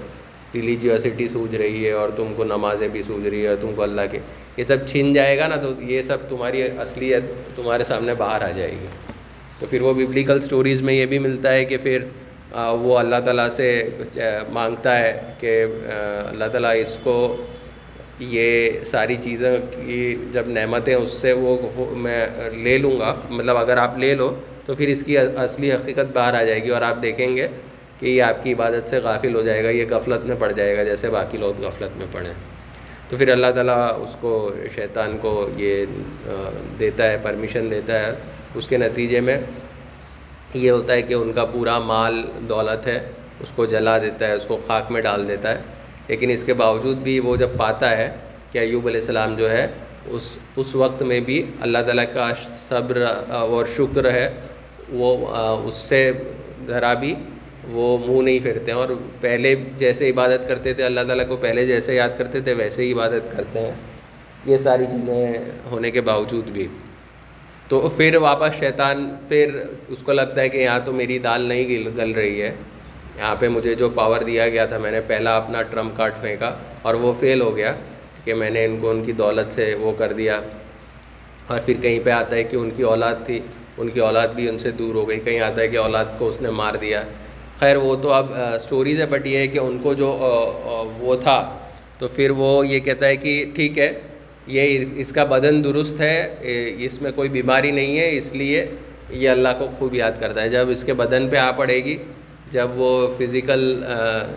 ریلیجیوسٹی 0.56 1.28
سوجھ 1.28 1.56
رہی 1.56 1.86
ہے 1.86 1.92
اور 1.92 2.10
تم 2.16 2.34
کو 2.36 2.44
نمازیں 2.44 2.88
بھی 2.88 3.02
سوجھ 3.02 3.28
رہی 3.28 3.46
ہے 3.46 3.56
تم 3.62 3.72
کو 3.76 3.84
اللہ 3.84 4.02
کے 4.12 4.20
یہ 4.58 4.64
سب 4.68 4.88
چھن 4.88 5.14
جائے 5.14 5.38
گا 5.38 5.48
نا 5.48 5.56
تو 5.56 5.72
یہ 5.80 6.02
سب 6.02 6.18
تمہاری 6.30 6.64
اصلیت 6.64 7.24
تمہارے 7.56 7.84
سامنے 7.84 8.14
باہر 8.14 8.42
آ 8.42 8.52
جائے 8.56 8.72
گی۔ 8.72 8.88
تو 9.60 9.66
پھر 9.70 9.82
وہ 9.82 9.94
ببلیکل 9.94 10.42
سٹوریز 10.42 10.82
میں 10.82 10.94
یہ 10.94 11.06
بھی 11.06 11.20
ملتا 11.20 11.54
ہے 11.54 11.66
کہ 11.66 11.78
پھر 11.84 12.04
وہ 12.82 12.98
اللہ 13.00 13.16
تعالیٰ 13.26 13.48
سے 13.50 13.68
مانگتا 14.54 14.98
ہے 15.00 15.20
کہ 15.40 15.64
اللہ 16.30 16.46
تعالیٰ 16.52 16.76
اس 16.80 16.98
کو 17.04 17.16
یہ 18.20 18.72
ساری 18.86 19.16
چیزیں 19.22 19.52
کی 19.76 20.16
جب 20.32 20.48
نعمتیں 20.48 20.94
اس 20.96 21.12
سے 21.12 21.34
وہ 21.34 21.56
میں 21.98 22.26
لے 22.64 22.78
لوں 22.78 23.00
گا۔ 23.00 23.14
مطلب 23.30 23.58
اگر 23.58 23.78
آپ 23.78 23.98
لے 24.00 24.14
لو 24.16 24.34
تو 24.66 24.74
پھر 24.74 24.88
اس 24.88 25.04
کی 25.04 25.18
اصلی 25.18 25.72
حقیقت 25.74 26.14
باہر 26.14 26.34
آ 26.34 26.44
جائے 26.44 26.64
گی 26.64 26.70
اور 26.70 26.82
آپ 26.82 27.02
دیکھیں 27.04 27.36
گے 27.36 27.48
کہ 28.02 28.06
یہ 28.06 28.22
آپ 28.24 28.44
کی 28.44 28.54
عبادت 28.54 28.90
سے 28.90 28.98
غافل 28.98 29.36
ہو 29.36 29.42
جائے 29.42 29.64
گا، 29.64 29.70
یہ 29.70 29.86
غفلت 29.90 30.26
میں 30.26 30.36
پڑ 30.40 30.52
جائے 30.52 30.78
گا، 30.78 30.84
جیسے 30.84 31.10
باقی 31.10 31.38
لوگ 31.38 31.64
غفلت 31.64 31.98
میں 31.98 32.06
پڑھیں 32.12 32.34
تو 33.10 33.18
پھر 33.18 33.30
اللہ 33.32 33.52
تعالیٰ 33.56 33.78
اس 34.04 34.16
کو، 34.20 34.32
شیطان 34.76 35.18
کو 35.22 35.50
یہ 35.58 35.86
دیتا 36.80 37.10
ہے 37.12 37.18
پرمیشن 37.24 37.72
دیتا 37.72 38.00
ہے۔ 38.00 38.12
اس 38.56 38.68
کے 38.68 38.78
نتیجے 38.78 39.20
میں 39.22 39.38
یہ 40.54 40.72
ہوتا 40.72 40.94
ہے 40.94 41.02
کہ 41.02 41.14
ان 41.14 41.32
کا 41.34 41.46
پورا 41.46 41.78
مال 41.80 42.22
دولت 42.50 42.88
ہے، 42.88 43.00
اس 43.40 43.52
کو 43.56 43.66
جلا 43.66 43.98
دیتا 43.98 44.28
ہے، 44.28 44.34
اس 44.34 44.46
کو 44.48 44.58
خاک 44.68 44.92
میں 44.92 45.02
ڈال 45.02 45.28
دیتا 45.28 45.52
ہے۔ 45.52 45.62
لیکن 46.08 46.30
اس 46.30 46.44
کے 46.44 46.54
باوجود 46.54 46.98
بھی 46.98 47.20
وہ 47.20 47.36
جب 47.36 47.50
پاتا 47.58 47.98
ہے 47.98 48.10
کہ 48.52 48.60
ایوب 48.60 48.88
علیہ 48.88 49.00
السلام 49.00 49.36
جو 49.36 49.50
ہے، 49.52 49.68
اس 50.06 50.38
اس 50.58 50.76
وقت 50.76 51.04
میں 51.04 51.20
بھی 51.20 51.44
اللہ 51.62 51.78
تعالیٰ 51.86 52.06
کا 52.14 52.32
صبر 52.70 53.06
اور 53.28 53.66
شکر 53.78 54.12
ہے، 54.12 54.30
وہ 54.90 55.10
اس 55.68 55.76
سے 55.90 56.12
ذرا 56.68 56.94
بھی 56.94 57.14
وہ 57.70 57.98
منہ 57.98 58.22
نہیں 58.22 58.40
پھیرتے 58.40 58.72
ہیں۔ 58.72 58.78
اور 58.78 58.88
پہلے 59.22 59.56
جیسے 59.78 60.10
عبادت 60.10 60.48
کرتے 60.48 60.74
تھے، 60.74 60.84
اللہ 60.84 61.02
تعالیٰ 61.08 61.28
کو 61.28 61.38
پہلے 61.38 61.66
جیسے 61.66 61.96
یاد 61.96 62.10
کرتے 62.18 62.42
تھے، 62.42 62.54
ویسے 62.54 62.84
ہی 62.84 62.94
عبادت 62.94 63.38
کرتے 63.38 63.60
ہیں۔ 63.60 63.72
یہ 64.46 64.58
ساری 64.58 64.86
چیزیں 64.86 65.34
ہونے 65.72 65.92
کے 65.92 66.02
باوجود 66.02 66.48
بھی۔ 66.48 66.68
تو 67.68 67.90
پھر 67.98 68.16
واپس 68.16 68.60
شیطان، 68.60 69.16
پھر 69.28 69.64
اس 69.88 70.00
کو 70.00 70.14
لگتا 70.14 70.42
ہے 70.42 70.50
کہ 70.50 70.58
یہاں 70.58 70.80
تو 70.86 70.94
میری 70.94 71.20
دال 71.20 71.42
نہیں 71.42 71.70
گل 71.70 71.88
گل 71.98 72.12
رہی 72.12 72.42
ہے۔ 72.42 72.56
یہاں 73.18 73.36
پہ 73.40 73.48
مجھے 73.48 73.76
جو 73.76 73.90
پاور 73.90 74.22
دیا 74.22 74.50
گیا 74.50 74.66
تھا، 74.66 74.78
میں 74.78 74.92
نے 74.92 75.02
پہلا 75.08 75.38
اپنا 75.38 75.62
ٹرمپ 75.62 75.98
کارڈ 75.98 76.14
پھینکا 76.22 76.56
اور 76.82 76.94
وہ 76.94 77.14
فیل 77.20 77.42
ہو 77.42 77.58
گیا 77.58 77.76
کہ 78.24 78.34
میں 78.34 78.50
نے 78.50 78.66
ان 78.66 78.78
کو، 78.82 78.90
ان 78.90 79.04
کی 79.04 79.12
دولت 79.12 79.54
سے 79.54 79.76
وہ 79.76 79.92
کر 79.98 80.14
دیا۔ 80.14 80.42
اور 81.48 81.60
پھر 81.66 81.74
کہیں 81.82 82.00
پہ 82.04 82.10
آتا 82.10 82.36
ہے 82.36 82.44
کہ 82.44 82.56
ان 82.56 82.70
کی 82.72 82.84
اولاد 82.84 83.16
تھی، 83.26 83.40
ان 83.78 83.90
کی 83.90 84.00
اولاد 84.00 84.28
بھی 84.28 84.50
ان 84.50 84.60
سے 84.60 84.72
دور 84.72 84.96
ہو 84.96 85.10
گئی۔ 85.10 85.20
کہیں 85.20 85.40
آتا 85.40 85.62
ہے 85.62 85.68
کہ 85.68 85.78
اولاد 85.78 86.06
کو 86.18 86.28
اس 86.28 86.42
نے 86.42 86.50
مار 86.50 86.74
دیا۔ 86.74 87.04
خیر، 87.62 87.76
وہ 87.78 87.96
تو 88.02 88.12
اب 88.14 88.32
اسٹوریز 88.34 89.00
ہے 89.00 89.06
بٹ 89.06 89.26
یہ 89.28 89.38
ہے 89.38 89.48
کہ 89.48 89.60
ان 89.60 89.78
کو 89.82 89.94
جو 89.94 90.08
وہ 91.00 91.16
تھا، 91.22 91.40
تو 92.00 92.08
پھر 92.16 92.30
وہ 92.38 92.68
یہ 92.68 92.80
کہتا 92.80 93.08
ہے 93.08 93.16
کہ 93.16 93.34
ٹھیک 93.56 93.78
ہے، 93.80 93.92
یہ 94.48 94.86
اس 95.02 95.12
کا 95.14 95.24
بدن 95.34 95.64
درست 95.64 96.02
ہے 96.02 96.76
اس 96.86 97.02
میں 97.02 97.12
کوئی 97.16 97.30
بیماری 97.30 97.72
نہیں 97.72 97.98
ہے، 98.00 98.10
اس 98.18 98.34
لیے 98.36 98.66
یہ 99.10 99.30
اللہ 99.30 99.50
کو 99.60 99.68
خوب 99.80 99.96
یاد 99.96 100.20
کرتا 100.20 100.42
ہے۔ 100.42 100.50
جب 100.50 100.70
اس 100.70 100.84
کے 100.84 100.94
بدن 101.04 101.30
پہ 101.30 101.38
آ 101.38 101.52
پڑے 101.58 101.78
گی، 101.86 101.98
جب 102.52 102.80
وہ 102.82 103.08
فزیکل 103.18 103.84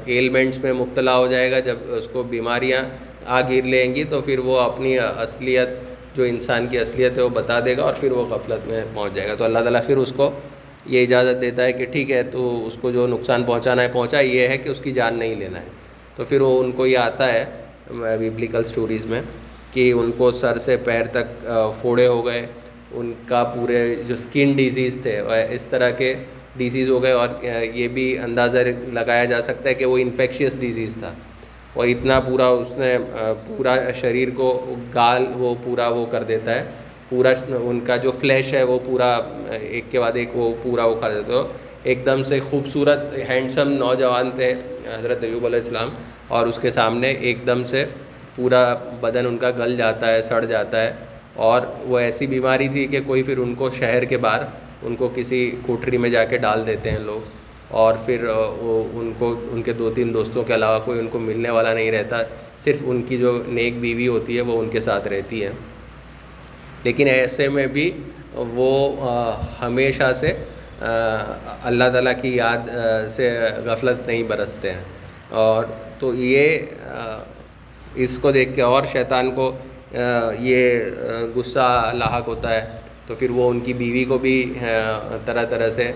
ایلمنٹس 0.06 0.58
میں 0.62 0.72
مبتلا 0.72 1.16
ہو 1.18 1.26
جائے 1.26 1.50
گا، 1.50 1.58
جب 1.68 1.92
اس 1.96 2.08
کو 2.12 2.22
بیماریاں 2.36 2.82
آ 3.26 3.40
گر 3.50 3.62
لیں 3.74 3.94
گی، 3.94 4.04
تو 4.10 4.20
پھر 4.20 4.38
وہ 4.38 4.60
اپنی 4.60 4.98
اصلیت، 4.98 5.68
جو 6.16 6.22
انسان 6.22 6.66
کی 6.70 6.78
اصلیت 6.78 7.16
ہے، 7.18 7.22
وہ 7.22 7.28
بتا 7.34 7.60
دے 7.66 7.76
گا 7.76 7.82
اور 7.82 7.94
پھر 8.00 8.12
وہ 8.12 8.24
غفلت 8.30 8.68
میں 8.68 8.82
پہنچ 8.94 9.14
جائے 9.14 9.28
گا۔ 9.28 9.34
تو 9.34 9.44
اللہ 9.44 9.58
تعالیٰ 9.58 9.80
پھر 9.86 9.96
اس 9.96 10.12
کو 10.16 10.30
یہ 10.86 11.02
اجازت 11.02 11.40
دیتا 11.40 11.64
ہے 11.64 11.72
کہ 11.72 11.84
ٹھیک 11.84 12.10
ہے، 12.10 12.22
تو 12.22 12.66
اس 12.66 12.76
کو 12.80 12.90
جو 12.90 13.06
نقصان 13.06 13.44
پہنچانا 13.44 13.82
ہے، 13.82 13.88
پہنچا، 13.92 14.20
یہ 14.20 14.48
ہے 14.48 14.58
کہ 14.58 14.68
اس 14.68 14.80
کی 14.80 14.92
جان 14.92 15.18
نہیں 15.18 15.34
لینا 15.34 15.60
ہے۔ 15.60 15.66
تو 16.16 16.24
پھر 16.24 16.40
وہ 16.40 16.62
ان 16.62 16.72
کو 16.72 16.86
یہ 16.86 16.98
آتا 16.98 17.32
ہے 17.32 17.44
بیبلیکل 18.18 18.64
سٹوریز 18.64 19.06
میں، 19.06 19.22
کہ 19.72 19.92
ان 19.92 20.12
کو 20.12 20.30
سر 20.30 20.58
سے 20.58 20.76
پیر 20.76 21.04
تک 21.12 21.46
پھوڑے 21.80 22.06
ہو 22.06 22.26
گئے۔ 22.26 22.46
ان 22.92 23.12
کا 23.28 23.44
پورے 23.44 23.94
جو 24.06 24.14
اسکن 24.14 24.52
ڈیزیز 24.52 24.98
تھے 25.02 25.20
اس 25.50 25.66
طرح 25.66 25.90
کے 25.90 26.14
ڈیزیز 26.56 26.90
ہو 26.90 27.02
گئے۔ 27.02 27.12
اور 27.12 27.28
یہ 27.74 27.88
بھی 27.88 28.18
اندازہ 28.18 28.58
لگایا 28.92 29.24
جا 29.24 29.40
سکتا 29.42 29.68
ہے 29.68 29.74
کہ 29.74 29.84
وہ 29.84 29.98
انفیکشیس 29.98 30.60
ڈیزیز 30.60 30.96
تھا۔ 30.98 31.12
اور 31.74 31.86
اتنا 31.86 32.20
پورا 32.20 32.46
اس 32.46 32.74
نے 32.76 32.98
پورا 33.46 33.76
شریر 34.00 34.28
کو، 34.34 34.74
گال 34.94 35.26
وہ 35.36 35.54
پورا 35.64 35.88
وہ 35.88 36.06
کر 36.06 36.22
دیتا 36.22 36.54
ہے۔ 36.54 36.64
پورا 37.08 37.32
ان 37.50 37.80
کا 37.86 37.96
جو 37.96 38.10
فلیش 38.10 38.52
ہے 38.54 38.62
وہ 38.62 38.78
پورا، 38.84 39.12
ایک 39.50 39.84
کے 39.90 40.00
بعد 40.00 40.12
ایک 40.14 40.36
وہ 40.36 40.52
پورا 40.62 40.84
وہ 40.84 40.94
کر 41.00 41.10
دیتا 41.10 41.32
ہے 41.32 41.62
ایک 41.82 42.04
دم 42.06 42.22
سے 42.22 42.38
خوبصورت 42.40 43.16
ہینڈسم 43.28 43.68
نوجوان 43.68 44.30
تھے 44.34 44.52
حضرت 44.98 45.24
ایوب 45.24 45.46
علیہ 45.46 45.58
السلام 45.58 45.90
اور 46.28 46.46
اس 46.46 46.58
کے 46.62 46.70
سامنے 46.70 47.10
ایک 47.10 47.46
دم 47.46 47.62
سے 47.64 47.84
پورا 48.36 48.62
بدن 49.00 49.26
ان 49.26 49.36
کا 49.38 49.50
گل 49.58 49.76
جاتا 49.76 50.12
ہے، 50.12 50.22
سڑ 50.22 50.44
جاتا 50.44 50.82
ہے 50.82 50.92
اور 51.34 51.62
وہ 51.86 51.98
ایسی 51.98 52.26
بیماری 52.26 52.68
تھی 52.68 52.86
کہ 52.86 53.00
کوئی 53.06 53.22
پھر 53.22 53.38
ان 53.38 53.54
کو 53.54 53.70
شہر 53.70 54.04
کے 54.04 54.16
باہر 54.16 54.44
ان 54.82 54.96
کو 54.96 55.08
کسی 55.14 55.50
کوٹری 55.66 55.98
میں 55.98 56.10
جا 56.10 56.24
کے 56.24 56.36
ڈال 56.36 56.66
دیتے 56.66 56.90
ہیں 56.90 56.98
لوگ 56.98 57.20
اور 57.74 57.94
پھر 58.04 58.24
وہ 58.58 58.82
ان 58.92 59.12
کو، 59.18 59.34
ان 59.52 59.62
کے 59.62 59.72
دو 59.72 59.90
تین 59.90 60.14
دوستوں 60.14 60.42
کے 60.42 60.54
علاوہ 60.54 60.78
کوئی 60.84 60.98
ان 60.98 61.06
کو 61.08 61.18
ملنے 61.18 61.50
والا 61.50 61.74
نہیں 61.74 61.90
رہتا۔ 61.92 62.22
صرف 62.60 62.82
ان 62.84 63.02
کی 63.02 63.16
جو 63.18 63.42
نیک 63.48 63.80
بیوی 63.80 64.08
ہوتی 64.08 64.36
ہے 64.36 64.40
وہ 64.40 64.58
ان 64.60 64.68
کے 64.68 64.80
ساتھ 64.80 65.08
رہتی 65.08 65.44
ہے۔ 65.44 65.50
لیکن 66.84 67.06
ایسے 67.08 67.48
میں 67.48 67.66
بھی 67.66 67.90
وہ 68.34 68.96
ہمیشہ 69.62 70.12
سے 70.12 70.32
اللہ 71.62 71.84
تعالیٰ 71.92 72.12
کی 72.22 72.36
یاد 72.36 72.70
سے 73.10 73.40
غفلت 73.64 74.06
نہیں 74.06 74.22
برستے 74.22 74.72
ہیں۔ 74.72 74.84
اور 75.30 75.64
تو 75.98 76.14
یہ 76.14 76.58
اس 77.94 78.18
کو 78.18 78.30
دیکھ 78.30 78.54
کے 78.54 78.62
اور 78.62 78.82
شیطان 78.92 79.30
کو 79.34 79.52
یہ 80.40 80.80
غصہ 81.34 81.90
لاحق 81.94 82.28
ہوتا 82.28 82.54
ہے۔ 82.54 82.64
تو 83.06 83.14
پھر 83.14 83.30
وہ 83.30 83.50
ان 83.50 83.60
کی 83.60 83.72
بیوی 83.72 84.04
کو 84.04 84.18
بھی 84.18 84.54
طرح 85.24 85.44
طرح 85.44 85.70
سے 85.70 85.92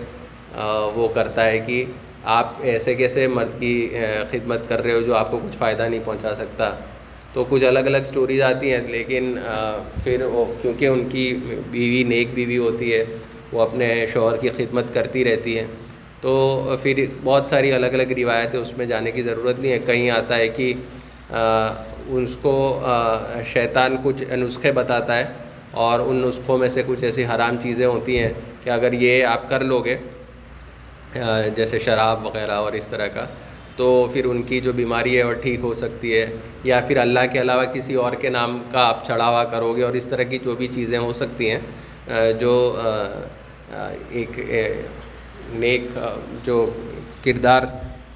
وہ 0.95 1.07
کرتا 1.07 1.45
ہے 1.45 1.59
کہ 1.59 1.85
آپ 2.23 2.53
ایسے 2.61 2.93
کیسے 2.93 3.27
مرد 3.27 3.59
کی 3.59 3.97
خدمت 4.31 4.69
کر 4.69 4.83
رہے 4.83 4.93
ہو 4.93 5.01
جو 5.01 5.15
آپ 5.15 5.31
کو 5.31 5.37
کچھ 5.37 5.57
فائدہ 5.57 5.83
نہیں 5.83 5.99
پہنچا 6.05 6.35
سکتا۔ 6.35 6.71
تو 7.33 7.43
کچھ 7.49 7.63
الگ 7.63 7.87
الگ 7.89 8.03
سٹوریز 8.05 8.41
آتی 8.41 8.71
ہیں، 8.71 8.81
لیکن 8.89 9.33
پھر 10.03 10.23
وہ، 10.23 10.45
کیونکہ 10.61 10.85
ان 10.87 11.07
کی 11.09 11.33
بیوی 11.71 12.03
نیک 12.03 12.27
بیوی 12.33 12.57
ہوتی 12.57 12.93
ہے، 12.93 13.03
وہ 13.53 13.61
اپنے 13.61 14.05
شوہر 14.13 14.37
کی 14.37 14.49
خدمت 14.57 14.93
کرتی 14.93 15.23
رہتی 15.25 15.57
ہے 15.57 15.65
تو 16.21 16.75
پھر 16.81 17.03
بہت 17.23 17.49
ساری 17.49 17.71
الگ 17.71 17.93
الگ 17.97 18.11
روایتیں 18.17 18.59
اس 18.59 18.77
میں 18.77 18.85
جانے 18.85 19.11
کی 19.11 19.21
ضرورت 19.21 19.59
نہیں 19.59 19.71
ہے۔ 19.71 19.79
کہیں 19.85 20.09
آتا 20.09 20.37
ہے 20.37 20.47
کہ 20.47 20.73
اس 22.17 22.35
کو 22.41 22.53
شیطان 23.53 23.95
کچھ 24.03 24.23
نسخے 24.33 24.71
بتاتا 24.71 25.17
ہے 25.17 25.25
اور 25.85 25.99
ان 25.99 26.21
نسخوں 26.21 26.57
میں 26.57 26.67
سے 26.67 26.83
کچھ 26.87 27.03
ایسی 27.03 27.25
حرام 27.25 27.57
چیزیں 27.61 27.85
ہوتی 27.85 28.17
ہیں 28.19 28.31
کہ 28.63 28.69
اگر 28.69 28.93
یہ 28.93 29.25
آپ 29.25 29.49
کر 29.49 29.63
لو 29.63 29.79
گے 29.85 29.95
جیسے 31.55 31.79
شراب 31.79 32.25
وغیرہ 32.25 32.55
اور 32.63 32.73
اس 32.73 32.87
طرح 32.87 33.07
کا 33.07 33.25
تو 33.79 33.87
پھر 34.13 34.25
ان 34.25 34.41
کی 34.43 34.59
جو 34.59 34.71
بیماری 34.73 35.17
ہے 35.17 35.23
وہ 35.23 35.33
ٹھیک 35.41 35.59
ہو 35.63 35.73
سکتی 35.73 36.13
ہے، 36.13 36.25
یا 36.63 36.79
پھر 36.87 36.97
اللہ 36.97 37.19
کے 37.31 37.41
علاوہ 37.41 37.63
کسی 37.73 37.93
اور 37.95 38.13
کے 38.21 38.29
نام 38.29 38.57
کا 38.71 38.81
آپ 38.87 39.05
چڑھاوا 39.07 39.43
کرو 39.51 39.75
گے 39.75 39.83
اور 39.83 39.93
اس 39.93 40.05
طرح 40.05 40.23
کی 40.29 40.37
جو 40.43 40.55
بھی 40.55 40.67
چیزیں 40.73 40.97
ہو 40.97 41.11
سکتی 41.13 41.49
ہیں 41.49 41.59
جو 42.39 42.53
ایک 44.11 44.39
نیک 45.53 45.87
جو 46.43 46.57
کردار 47.23 47.63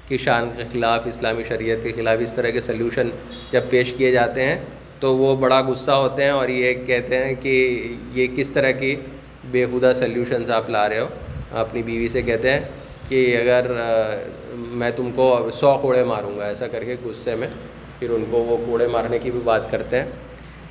کی 0.08 0.16
شان 0.24 0.48
کے 0.56 0.62
خلاف، 0.72 1.06
اسلامی 1.06 1.42
شریعت 1.48 1.82
کے 1.82 1.92
خلاف 1.92 2.18
اس 2.22 2.32
طرح 2.34 2.50
کے 2.50 2.60
سلیوشن 2.60 3.08
جب 3.52 3.70
پیش 3.70 3.92
کیے 3.98 4.10
جاتے 4.12 4.46
ہیں 4.46 4.56
تو 5.00 5.16
وہ 5.16 5.34
بڑا 5.36 5.60
غصہ 5.68 5.90
ہوتے 6.02 6.24
ہیں 6.24 6.30
اور 6.30 6.48
یہ 6.48 6.84
کہتے 6.86 7.24
ہیں 7.24 7.34
کہ 7.42 7.54
یہ 8.14 8.26
کس 8.36 8.50
طرح 8.50 8.70
کی 8.80 8.94
بےحدہ 9.50 9.92
سلیوشنز 9.96 10.50
آپ 10.50 10.70
لا 10.70 10.88
رہے 10.88 11.00
ہو۔ 11.00 11.08
اپنی 11.60 11.82
بیوی 11.82 12.08
سے 12.08 12.22
کہتے 12.22 12.52
ہیں 12.52 12.60
کہ 13.08 13.36
اگر 13.40 13.66
میں 14.54 14.90
تم 14.96 15.10
کو 15.14 15.50
سو 15.52 15.78
کوڑے 15.78 16.04
ماروں 16.04 16.38
گا، 16.38 16.46
ایسا 16.46 16.66
کر 16.66 16.84
کے 16.84 16.96
غصے 17.04 17.34
میں 17.34 17.48
پھر 17.98 18.10
ان 18.10 18.24
کو 18.30 18.38
وہ 18.38 18.56
کوڑے 18.66 18.86
مارنے 18.86 19.18
کی 19.18 19.30
بھی 19.30 19.40
بات 19.44 19.70
کرتے 19.70 19.98
ہیں۔ 19.98 20.06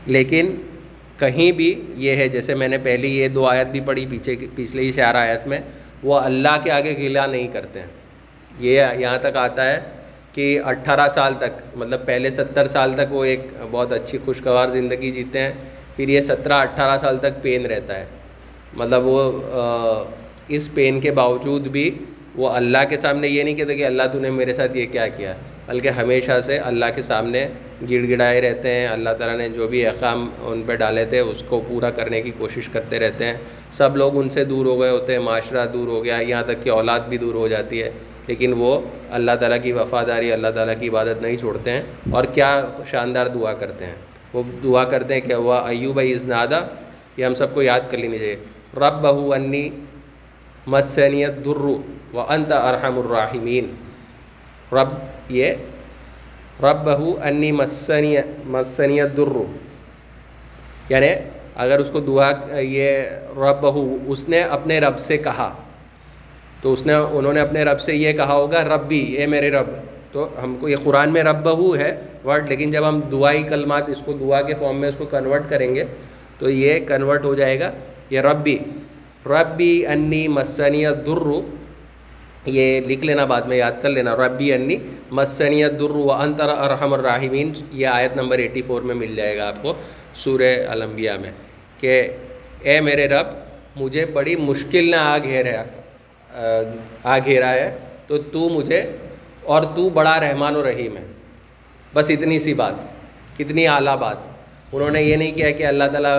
لیکن 0.08 0.56
کہیں 1.20 1.52
بھی 1.52 1.82
یہ 1.96 2.16
ہے، 2.16 2.28
جیسے 2.28 2.56
میں 2.56 2.68
نے 2.68 2.78
پہلی 2.78 3.18
یہ 3.18 3.28
دو 3.28 3.46
آیت 3.46 3.68
بھی 3.68 3.80
پڑھی، 3.80 4.06
پیچھے 4.10 4.36
پچھلے 4.56 4.82
ہی 4.82 4.92
چار 4.92 5.16
آیت 5.16 5.48
میں، 5.48 5.60
وہ 6.04 6.16
اللہ 6.16 6.58
کے 6.64 6.72
آگے 6.72 6.98
گلا 6.98 7.26
نہیں 7.26 7.48
کرتے 7.48 7.80
ہیں۔ 7.80 7.88
یہ 8.60 8.84
یہاں 8.98 9.18
تک 9.18 9.38
آتا 9.38 9.72
ہے 9.72 9.80
کہ 10.34 10.60
اٹھارہ 10.66 11.08
سال 11.08 11.34
تک 11.38 11.62
مطلب 11.76 12.06
پہلے 12.06 12.30
ستر 12.30 12.68
سال 12.68 12.94
تک 12.94 13.14
وہ 13.14 13.24
ایک 13.24 13.40
بہت 13.72 13.94
اچھی 13.94 14.18
خوشگوار 14.26 14.70
زندگی 14.70 15.12
جیتے 15.12 15.40
ہیں، 15.40 15.54
پھر 15.96 16.10
یہ 16.10 16.22
سترہ 16.22 16.54
اٹھارہ 16.54 16.98
سال 16.98 17.18
تک 17.18 17.42
پین 17.42 17.66
رہتا 17.66 18.00
ہے۔ 18.00 18.06
مطلب 18.74 19.06
وہ 19.06 19.32
اس 20.48 20.74
پین 20.74 21.00
کے 21.00 21.12
باوجود 21.12 21.68
بھی 21.68 21.98
وہ 22.36 22.50
اللہ 22.50 22.78
کے 22.90 22.98
سامنے 22.98 23.28
یہ 23.28 23.44
نہیں 23.44 23.56
کہتے 23.56 23.76
کہ 23.76 23.86
اللہ 23.86 24.04
تو 24.12 24.20
نے 24.20 24.30
میرے 24.30 24.54
ساتھ 24.54 24.78
یہ 24.78 24.86
کیا 24.92 25.08
کیا، 25.08 25.34
بلکہ 25.68 25.88
ہمیشہ 25.88 26.32
سے 26.46 26.58
اللہ 26.58 26.86
کے 26.96 27.02
سامنے 27.02 27.48
گڑ 27.90 28.10
گڑائے 28.10 28.42
رہتے 28.42 28.72
ہیں۔ 28.72 28.88
اللہ 28.88 29.10
تعالیٰ 29.10 29.38
نے 29.38 29.50
جو 29.50 29.68
بھی 29.68 29.88
احکام 29.88 30.30
ان 30.42 30.64
پہ 30.66 30.76
ڈالے 30.76 31.06
تھے، 31.06 31.20
اس 31.20 31.44
کو 31.44 31.62
پورا 31.68 31.90
کرنے 31.90 32.22
کی 32.22 32.32
کوشش 32.38 32.70
کرتے 32.70 33.00
رہتے 33.00 33.26
ہیں۔ 33.26 33.34
سب 33.72 33.98
لوگ 33.98 34.18
ان 34.18 34.30
سے 34.30 34.46
دور 34.46 34.66
ہو 34.66 34.82
گئے 34.82 34.90
ہوتے 34.90 35.14
ہیں، 35.14 35.20
معاشرہ 35.20 35.66
دور 35.66 35.88
ہو 35.88 36.04
گیا، 36.04 36.16
یہاں 36.16 36.44
تک 36.44 36.64
کہ 36.64 36.70
اولاد 36.70 37.00
بھی 37.00 37.18
دور 37.18 37.34
ہو 37.34 37.48
جاتی 37.48 37.84
ہے۔ 37.84 37.90
لیکن 38.28 38.54
وہ 38.58 38.82
اللہ 39.12 39.32
تعالیٰ 39.40 39.58
کی 39.64 39.72
وفاداری، 39.72 40.34
اللہ 40.34 40.48
تعالیٰ 40.48 40.74
کی 40.80 40.90
عبادت 40.90 41.22
نہیں 41.22 41.36
چھوڑتے 41.36 41.72
ہیں۔ 41.72 41.82
اور 42.12 42.24
کیا 42.24 42.68
شاندار 42.92 43.28
دعا 43.28 43.54
کرتے 43.54 43.86
ہیں؟ 43.86 43.96
وہ 44.34 44.44
دعا 44.64 44.84
کرتے 44.84 45.14
ہیں 45.14 45.22
کہ 45.22 45.36
وہ 45.36 45.54
ایوب 45.54 46.00
از 46.00 46.26
نادا 46.26 46.60
یہ 47.18 47.26
ہم 47.26 47.36
سب 47.36 47.54
کو 47.54 47.62
یاد 47.62 47.80
کر 47.92 47.98
لینی 47.98 48.18
چاہیے۔ 48.18 48.36
رب 48.78 49.02
بہو 49.02 49.34
انی 49.34 49.70
مسنیت 50.68 51.44
درو 51.46 51.78
و 52.14 52.20
انت 52.20 52.52
ارحم 52.52 53.00
الراحمین. 53.00 53.66
رب 54.72 54.90
یہ 55.30 55.54
رب 56.64 56.84
بہو 56.86 57.14
انی 57.24 57.52
مسنی 57.52 58.16
مسنیت 58.46 59.18
درو. 59.18 59.46
یعنی 60.90 61.08
اگر 61.56 61.80
اس 61.80 61.90
کو 61.90 62.00
دعا 62.00 62.32
یہ 62.60 63.10
رب 63.38 63.62
بہو 63.62 63.86
اس 64.12 64.28
نے 64.30 64.42
اپنے 64.58 64.80
رب 64.80 65.00
سے 65.00 65.18
کہا، 65.18 65.50
تو 66.62 66.74
اس 66.74 66.86
نے 66.86 66.94
انہوں 66.94 67.34
نے 67.34 67.42
اپنے 67.42 67.64
رب 67.64 67.82
سے 67.82 67.96
یہ 67.96 68.14
کہا 68.14 68.34
ہوگا 68.34 68.64
رب 68.66 68.88
بھی 68.88 69.02
اے 69.18 69.26
میرے 69.28 69.50
رب. 69.52 69.68
تو 70.12 70.28
ہم 70.44 70.56
کو 70.60 70.70
یہ 70.70 70.76
قرآن 70.84 71.14
میں 71.14 71.24
رب 71.24 71.44
بہو 71.44 71.76
ہے 71.76 71.92
ورڈ، 72.26 72.50
لیکن 72.50 72.72
جب 72.72 72.88
ہم 72.88 73.00
دعائی 73.12 73.44
کلمات 73.44 73.90
اس 73.90 74.02
کو 74.06 74.14
دعا 74.14 74.42
کے 74.42 74.54
فارم 74.60 74.80
میں 74.80 74.90
اس 74.90 74.96
کو 74.98 75.06
کنورٹ 75.12 75.50
کریں 75.50 75.74
گے، 75.76 75.84
تو 76.40 76.50
یہ 76.50 76.80
کنورٹ 76.88 77.26
ہو 77.26 77.34
جائے 77.36 77.60
گا، 77.60 77.72
یہ 78.10 78.22
رب 78.22 78.44
بھی 78.44 78.58
ربی 79.26 79.86
انی 79.88 80.28
مسنی 80.28 80.86
درو 81.06 81.42
یہ 82.46 82.80
لکھ 82.88 83.04
لینا 83.06 83.26
بعد 83.26 83.42
میں، 83.42 83.58
یاد 83.58 83.82
کر 83.82 83.90
لینا. 83.90 84.16
ربی 84.16 84.52
انی 84.54 84.78
مسنی 85.12 85.64
درو 85.80 86.04
و 86.04 86.12
انتر 86.12 86.50
ارحم 86.50 86.94
الراحمین. 86.94 87.52
یہ 87.72 87.88
آیت 87.88 88.16
نمبر 88.16 88.38
ایٹی 88.38 88.62
فور 88.62 88.82
میں 88.82 88.96
مل 88.96 89.16
جائے 89.16 89.38
گا 89.38 89.48
آپ 89.48 89.62
کو 89.62 89.74
سورہ 90.16 90.52
الانبیاء 90.70 91.16
میں، 91.22 91.32
کہ 91.80 91.94
اے 92.62 92.80
میرے 92.82 93.08
رب، 93.08 93.28
مجھے 93.76 94.06
بڑی 94.06 94.36
مشکل 94.36 94.90
نہ 94.92 94.96
آ 94.96 95.18
گھیرا 95.18 95.64
آ 97.04 97.18
گھیرا 97.18 97.50
ہے، 97.50 97.70
تو 98.08 98.18
تو 98.34 98.50
مجھے 98.50 98.82
اور 99.44 99.64
تو 99.76 99.90
بڑا 99.90 100.20
رحمان 100.20 100.56
و 100.56 100.64
رحیم 100.64 100.98
ہے۔ 100.98 101.06
بس 101.94 102.10
اتنی 102.10 102.40
سی 102.40 102.54
بات، 102.54 102.74
کتنی 103.38 103.68
اعلیٰ 103.68 103.98
بات۔ 103.98 104.18
انہوں 104.74 104.90
نے 104.90 105.02
یہ 105.04 105.16
نہیں 105.16 105.32
کیا 105.32 105.50
کہ 105.52 105.66
اللہ 105.66 105.84
تعالیٰ 105.92 106.16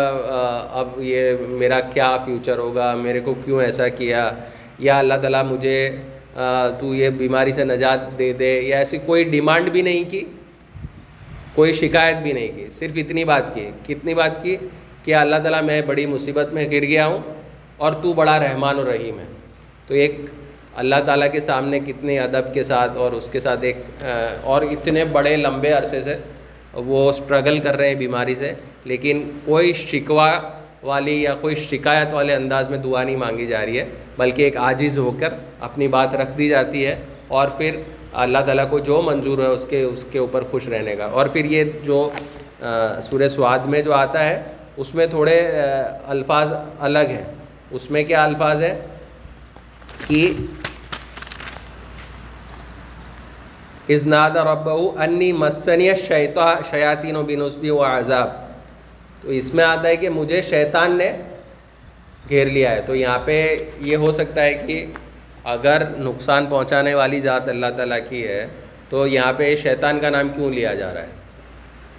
اب 0.81 0.89
یہ 1.03 1.33
میرا 1.61 1.81
کیا 1.93 2.17
فیوچر 2.25 2.59
ہوگا، 2.59 2.95
میرے 2.95 3.21
کو 3.21 3.35
کیوں 3.45 3.61
ایسا 3.63 3.89
کیا؟ 3.89 4.31
یا 4.79 4.99
اللہ 4.99 5.15
تعالیٰ 5.23 5.43
مجھے 5.45 5.79
تو 6.79 6.95
یہ 6.95 7.11
بیماری 7.19 7.53
سے 7.53 7.65
نجات 7.65 8.19
دے 8.19 8.33
دے، 8.33 8.53
یا 8.63 8.79
ایسی 8.79 8.99
کوئی 9.07 9.25
ڈیمانڈ 9.25 9.71
بھی 9.71 9.83
نہیں 9.83 10.11
کی، 10.11 10.23
کوئی 11.55 11.73
شکایت 11.73 12.17
بھی 12.23 12.33
نہیں 12.33 12.49
کی، 12.57 12.67
صرف 12.79 12.93
اتنی 12.97 13.25
بات 13.25 13.55
کی۔ 13.55 13.69
کتنی 13.87 14.15
بات 14.15 14.43
کی 14.43 14.57
کہ 15.05 15.15
اللہ 15.15 15.37
تعالیٰ، 15.43 15.63
میں 15.63 15.81
بڑی 15.87 16.07
مصیبت 16.07 16.53
میں 16.53 16.65
گر 16.71 16.83
گیا 16.83 17.07
ہوں 17.07 17.19
اور 17.77 17.93
تو 18.03 18.13
بڑا 18.13 18.39
رحمان 18.41 18.79
و 18.79 18.85
رحیم 18.91 19.19
ہے۔ 19.19 19.27
تو 19.87 19.95
ایک 19.95 20.17
اللہ 20.83 21.03
تعالیٰ 21.07 21.31
کے 21.33 21.41
سامنے 21.41 21.79
کتنے 21.87 22.19
ادب 22.19 22.53
کے 22.55 22.63
ساتھ 22.63 22.97
اور 22.97 23.13
اس 23.13 23.29
کے 23.33 23.41
ساتھ 23.41 23.65
ایک 23.65 24.05
اور 24.43 24.63
اتنے 24.71 25.05
بڑے 25.13 25.37
لمبے 25.37 25.73
عرصے 25.73 26.03
سے 26.03 26.17
وہ 26.75 27.09
اسٹرگل 27.11 27.59
کر 27.59 27.77
رہے 27.77 27.89
ہیں 27.89 27.95
بیماری 27.95 28.35
سے، 28.35 28.53
لیکن 28.85 29.31
کوئی 29.45 29.73
شکوہ 29.73 30.31
والی 30.83 31.23
یا 31.23 31.35
کوئی 31.35 31.55
شکایت 31.55 32.15
والے 32.15 32.35
انداز 32.35 32.71
میں 32.71 32.79
دعا 32.79 33.03
نہیں 33.03 33.17
مانگی 33.17 33.47
جا 33.47 33.65
رہی 33.67 33.79
ہے، 33.79 33.85
بلکہ 34.19 34.43
ایک 34.43 34.57
عاجز 34.57 34.99
ہو 34.99 35.11
کر 35.21 35.35
اپنی 35.61 35.89
بات 35.89 36.15
رکھ 36.15 36.37
دی 36.39 36.49
جاتی 36.49 36.87
ہے 36.87 36.97
اور 37.29 37.49
پھر 37.49 37.77
اللہ 38.13 38.39
تعالیٰ 38.47 38.69
کو 38.71 38.79
جو 38.79 39.01
منظور 39.03 39.39
ہے 39.39 39.47
اس 39.47 39.67
کے 39.71 39.83
اس 39.83 40.05
کے 40.05 40.19
اوپر 40.19 40.43
خوش 40.51 40.69
رہنے 40.69 40.97
کا۔ 40.97 41.05
اور 41.05 41.27
پھر 41.27 41.45
یہ 41.45 41.65
جو 41.83 42.11
سورہ 43.03 43.29
سواد 43.29 43.59
میں 43.67 43.83
جو 43.83 43.93
آتا 43.95 44.29
ہے، 44.29 44.43
اس 44.77 44.95
میں 44.95 45.07
تھوڑے 45.07 45.39
الفاظ 46.07 46.53
الگ 46.79 47.09
ہیں۔ 47.09 47.25
اس 47.71 47.91
میں 47.91 48.05
کیا 48.05 48.25
الفاظ 48.25 48.63
ہے 48.63 48.79
کہ 50.07 50.33
ازناد 53.89 54.31
رب 54.31 54.69
انی 54.71 55.33
مسنی 55.33 55.91
شیطا 56.09 56.55
شیاطین 56.71 57.17
و 57.17 57.23
بنسبی 57.23 57.71
و 57.71 57.83
عذاب 57.83 58.29
تو 59.23 59.31
اس 59.31 59.55
میں 59.55 59.65
آتا 59.65 59.89
ہے 59.89 59.97
کہ 59.97 60.09
مجھے 60.11 60.43
شیطان 60.43 60.97
نے 60.97 61.13
گھیر 62.29 62.47
لیا 62.47 62.71
ہے۔ 62.71 62.81
تو 62.87 62.95
یہاں 62.95 63.19
پہ 63.25 63.57
یہ 63.81 63.97
ہو 63.97 64.13
سکتا 64.13 64.43
ہے 64.43 64.55
کہ 64.55 64.87
اگر 65.45 65.83
نقصان 65.99 66.47
پہنچانے 66.47 66.95
والی 66.95 67.21
ذات 67.21 67.49
اللہ 67.49 67.67
تعالیٰ 67.77 67.99
کی 68.09 68.29
ہے، 68.29 68.47
تو 68.89 69.07
یہاں 69.07 69.33
پہ 69.33 69.57
شیطان 69.57 70.01
کا 70.01 70.11
نام 70.11 70.29
کیوں 70.29 70.51
لیا 70.51 70.75
جا 70.75 70.95
رہا 70.95 71.03
ہے؟ 71.03 71.13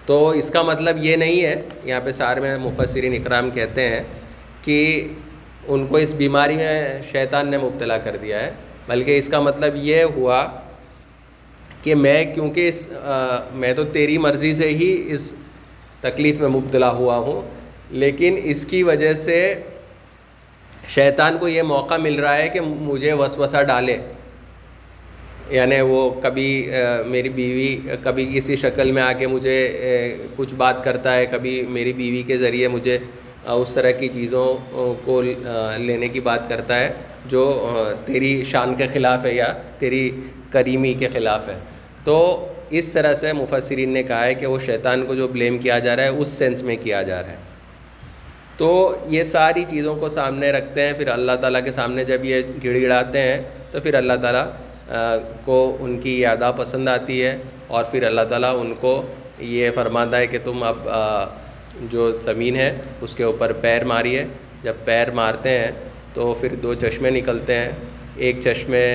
تو 0.05 0.29
اس 0.29 0.49
کا 0.49 0.61
مطلب 0.61 0.97
یہ 1.03 1.15
نہیں 1.15 1.43
ہے، 1.43 1.55
یہاں 1.83 2.01
پہ 2.03 2.11
سارے 2.11 2.41
میں 2.41 2.57
مفسرین 2.57 3.13
اکرام 3.13 3.49
کہتے 3.51 3.89
ہیں 3.89 4.03
کہ 4.61 5.07
ان 5.67 5.87
کو 5.87 5.97
اس 5.97 6.13
بیماری 6.13 6.55
میں 6.55 7.01
شیطان 7.11 7.47
نے 7.47 7.57
مبتلا 7.57 7.97
کر 7.97 8.17
دیا 8.21 8.41
ہے، 8.41 8.51
بلکہ 8.87 9.17
اس 9.17 9.27
کا 9.27 9.39
مطلب 9.39 9.73
یہ 9.75 10.03
ہوا 10.03 10.47
کہ 11.85 11.95
میں 11.95 12.23
کیونکہ 12.33 12.67
اس 12.67 12.85
میں 13.53 13.73
تو 13.73 13.83
تیری 13.93 14.17
مرضی 14.17 14.53
سے 14.53 14.67
ہی 14.67 14.89
اس 15.07 15.31
تکلیف 16.01 16.39
میں 16.39 16.49
مبتلا 16.49 16.89
ہوا 16.91 17.17
ہوں، 17.17 17.41
لیکن 18.01 18.39
اس 18.43 18.65
کی 18.65 18.81
وجہ 18.83 19.13
سے 19.13 19.37
شیطان 20.93 21.37
کو 21.39 21.47
یہ 21.47 21.61
موقع 21.63 21.97
مل 22.01 22.15
رہا 22.19 22.37
ہے 22.37 22.47
کہ 22.49 22.61
مجھے 22.61 23.13
وسوسہ 23.13 23.61
ڈالے۔ 23.67 23.97
یعنی 25.49 25.79
وہ 25.81 26.09
کبھی 26.21 26.49
میری 27.07 27.29
بیوی، 27.29 27.95
کبھی 28.03 28.25
کسی 28.33 28.55
شکل 28.55 28.91
میں 28.91 29.01
آ 29.01 29.11
کے 29.19 29.27
مجھے 29.27 29.57
کچھ 30.35 30.53
بات 30.55 30.83
کرتا 30.83 31.15
ہے، 31.15 31.25
کبھی 31.31 31.61
میری 31.69 31.93
بیوی 31.93 32.21
کے 32.27 32.37
ذریعے 32.37 32.67
مجھے 32.67 32.97
اس 33.45 33.73
طرح 33.73 33.91
کی 33.99 34.07
چیزوں 34.07 34.45
کو 35.05 35.21
لینے 35.21 36.07
کی 36.07 36.19
بات 36.19 36.49
کرتا 36.49 36.79
ہے، 36.79 36.91
جو 37.29 37.43
تیری 38.05 38.43
شان 38.51 38.75
کے 38.75 38.87
خلاف 38.93 39.25
ہے 39.25 39.33
یا 39.33 39.51
تیری 39.79 40.09
کریمی 40.51 40.93
کے 40.93 41.07
خلاف 41.13 41.47
ہے۔ 41.49 41.59
تو 42.05 42.17
اس 42.69 42.87
طرح 42.87 43.13
سے 43.13 43.33
مفسرین 43.33 43.89
نے 43.89 44.03
کہا 44.03 44.25
ہے 44.25 44.33
کہ 44.33 44.45
وہ 44.45 44.59
شیطان 44.59 45.05
کو 45.05 45.15
جو 45.15 45.27
بلیم 45.27 45.57
کیا 45.57 45.79
جا 45.79 45.95
رہا 45.95 46.03
ہے، 46.03 46.07
اس 46.07 46.27
سینس 46.27 46.61
میں 46.63 46.75
کیا 46.83 47.01
جا 47.01 47.21
رہا 47.21 47.31
ہے۔ 47.31 47.43
تو 48.57 48.95
یہ 49.07 49.23
ساری 49.23 49.63
چیزوں 49.67 49.95
کو 49.95 50.09
سامنے 50.09 50.51
رکھتے 50.51 50.81
ہیں، 50.81 50.93
پھر 50.93 51.07
اللہ 51.07 51.31
تعالیٰ 51.41 51.63
کے 51.63 51.71
سامنے 51.71 52.03
جب 52.03 52.25
یہ 52.25 52.41
گڑ 52.63 52.75
گڑاتے 52.81 53.19
ہیں، 53.19 53.41
تو 53.71 53.79
پھر 53.79 53.93
اللہ 53.93 54.13
تعالیٰ 54.21 54.45
کو 55.45 55.77
ان 55.79 55.99
کی 55.99 56.19
یادہ 56.19 56.51
پسند 56.57 56.87
آتی 56.87 57.23
ہے 57.23 57.37
اور 57.67 57.83
پھر 57.91 58.03
اللہ 58.03 58.21
تعالیٰ 58.29 58.59
ان 58.59 58.73
کو 58.79 59.03
یہ 59.39 59.71
فرماتا 59.75 60.17
ہے 60.17 60.27
کہ 60.27 60.37
تم 60.43 60.63
اب 60.63 60.77
جو 61.91 62.11
زمین 62.21 62.55
ہے، 62.55 62.77
اس 63.01 63.15
کے 63.15 63.23
اوپر 63.23 63.53
پیر 63.53 63.83
ماریے۔ 63.83 64.25
جب 64.63 64.73
پیر 64.85 65.11
مارتے 65.11 65.49
ہیں، 65.49 65.71
تو 66.13 66.33
پھر 66.33 66.55
دو 66.63 66.73
چشمے 66.73 67.09
نکلتے 67.09 67.55
ہیں۔ 67.55 67.71
ایک 68.15 68.39
چشمے 68.43 68.86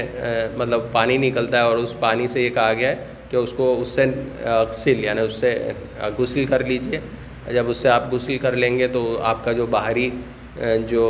مطلب 0.56 0.80
پانی 0.92 1.16
نکلتا 1.18 1.56
ہے 1.56 1.62
اور 1.62 1.78
اس 1.78 1.94
پانی 2.00 2.26
سے 2.28 2.42
یہ 2.42 2.50
کہا 2.54 2.72
گیا 2.72 2.88
ہے 2.88 3.04
کہ 3.30 3.36
اس 3.36 3.52
کو 3.56 3.76
اس 3.80 3.88
سے 3.88 4.04
غسل 4.42 5.04
یعنی 5.04 5.20
اس 5.20 5.34
سے 5.40 5.56
غسل 6.18 6.44
کر 6.50 6.64
لیجیے۔ 6.64 6.98
جب 7.52 7.70
اس 7.70 7.76
سے 7.76 7.88
آپ 7.88 8.12
غسل 8.12 8.38
کر 8.38 8.56
لیں 8.56 8.78
گے 8.78 8.86
تو 8.88 9.02
آپ 9.22 9.44
کا 9.44 9.52
جو 9.52 9.66
باہری 9.66 10.08
جو 10.88 11.04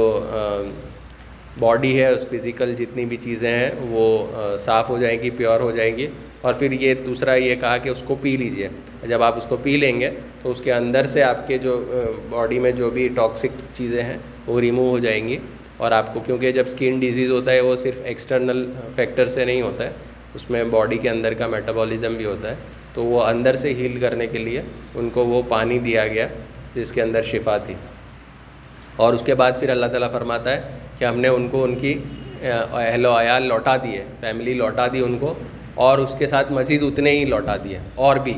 باڈی 1.58 1.98
ہے، 2.00 2.06
اس 2.06 2.26
فزیکل 2.30 2.74
جتنی 2.78 3.04
بھی 3.04 3.16
چیزیں 3.20 3.50
ہیں، 3.50 3.70
وہ 3.90 4.56
صاف 4.64 4.90
ہو 4.90 4.98
جائیں 4.98 5.18
گی، 5.22 5.30
پیور 5.30 5.60
ہو 5.60 5.70
جائیں 5.76 5.96
گی۔ 5.96 6.06
اور 6.40 6.54
پھر 6.58 6.72
یہ 6.72 6.94
دوسرا 7.06 7.34
یہ 7.34 7.54
کہا 7.60 7.76
کہ 7.78 7.88
اس 7.88 8.02
کو 8.06 8.14
پی 8.20 8.36
لیجیے 8.36 8.68
جب 9.08 9.22
آپ 9.22 9.36
اس 9.36 9.46
کو 9.48 9.56
پی 9.62 9.76
لیں 9.76 9.98
گے 10.00 10.10
تو 10.42 10.50
اس 10.50 10.60
کے 10.64 10.72
اندر 10.72 11.06
سے 11.06 11.22
آپ 11.22 11.46
کے 11.48 11.58
جو 11.58 11.82
باڈی 12.30 12.58
میں 12.58 12.70
جو 12.72 12.90
بھی 12.90 13.08
ٹاکسک 13.14 13.60
چیزیں 13.72 14.02
ہیں 14.02 14.16
وہ 14.46 14.60
ریموو 14.60 14.88
ہو 14.90 14.98
جائیں 14.98 15.26
گی۔ 15.28 15.36
اور 15.80 15.92
آپ 15.92 16.12
کو 16.14 16.20
کیونکہ 16.20 16.52
جب 16.52 16.64
اسکن 16.66 16.98
ڈیزیز 17.00 17.30
ہوتا 17.30 17.52
ہے 17.52 17.60
وہ 17.60 17.74
صرف 17.76 18.00
ایکسٹرنل 18.04 18.64
فیکٹر 18.94 19.26
سے 19.28 19.44
نہیں 19.44 19.62
ہوتا 19.62 19.84
ہے، 19.84 19.90
اس 20.34 20.48
میں 20.50 20.62
باڈی 20.70 20.98
کے 20.98 21.10
اندر 21.10 21.34
کا 21.34 21.46
میٹابولزم 21.46 22.14
بھی 22.14 22.24
ہوتا 22.24 22.50
ہے۔ 22.50 22.56
تو 22.94 23.04
وہ 23.04 23.22
اندر 23.24 23.56
سے 23.56 23.72
ہیل 23.74 23.98
کرنے 24.00 24.26
کے 24.26 24.38
لیے 24.38 24.62
ان 24.94 25.08
کو 25.10 25.26
وہ 25.26 25.42
پانی 25.48 25.78
دیا 25.78 26.06
گیا 26.08 26.26
جس 26.74 26.92
کے 26.92 27.02
اندر 27.02 27.22
شفا 27.22 27.56
تھی۔ 27.58 27.74
اور 28.96 29.12
اس 29.12 29.22
کے 29.26 29.34
بعد 29.34 29.52
پھر 29.60 29.70
اللہ 29.70 29.86
تعالیٰ 29.86 30.10
فرماتا 30.12 30.56
ہے 30.56 30.78
کہ 30.98 31.04
ہم 31.04 31.20
نے 31.20 31.28
ان 31.28 31.48
کو 31.48 31.62
ان 31.64 31.74
کی 31.74 31.94
اہل 32.42 33.06
و 33.06 33.12
عیال 33.20 33.46
لوٹا 33.48 33.76
دیے 33.76 34.02
فیملی 34.20 34.54
لوٹا 34.54 34.86
دی 34.92 35.00
ان 35.00 35.16
کو 35.18 35.34
اور 35.74 35.98
اس 35.98 36.14
کے 36.18 36.26
ساتھ 36.26 36.52
مزید 36.52 36.82
اتنے 36.82 37.10
ہی 37.10 37.24
لوٹا 37.24 37.56
دیے، 37.64 37.78
اور 37.94 38.16
بھی۔ 38.16 38.34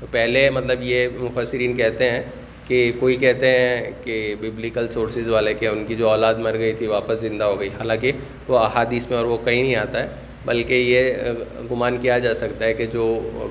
تو 0.00 0.06
پہلے 0.10 0.48
مطلب 0.50 0.82
یہ 0.82 1.08
مفسرین 1.18 1.76
کہتے 1.76 2.10
ہیں 2.10 2.22
کہ 2.70 2.80
کوئی 2.98 3.14
کہتے 3.16 3.46
ہیں 3.50 3.90
کہ 4.04 4.34
ببلیکل 4.40 4.86
سورسز 4.90 5.28
والے 5.28 5.54
کہ 5.54 5.66
ان 5.66 5.84
کی 5.86 5.94
جو 5.96 6.08
اولاد 6.08 6.34
مر 6.38 6.58
گئی 6.58 6.72
تھی 6.78 6.86
واپس 6.86 7.20
زندہ 7.20 7.44
ہو 7.44 7.58
گئی، 7.60 7.68
حالانکہ 7.78 8.12
وہ 8.48 8.58
احادیث 8.58 9.08
میں 9.10 9.16
اور 9.18 9.26
وہ 9.26 9.38
کہیں 9.44 9.62
نہیں 9.62 9.74
آتا 9.76 10.02
ہے، 10.02 10.08
بلکہ 10.44 10.74
یہ 10.74 11.32
گمان 11.70 11.96
کیا 12.00 12.18
جا 12.18 12.34
سکتا 12.34 12.64
ہے 12.64 12.74
کہ 12.74 12.86
جو 12.92 13.04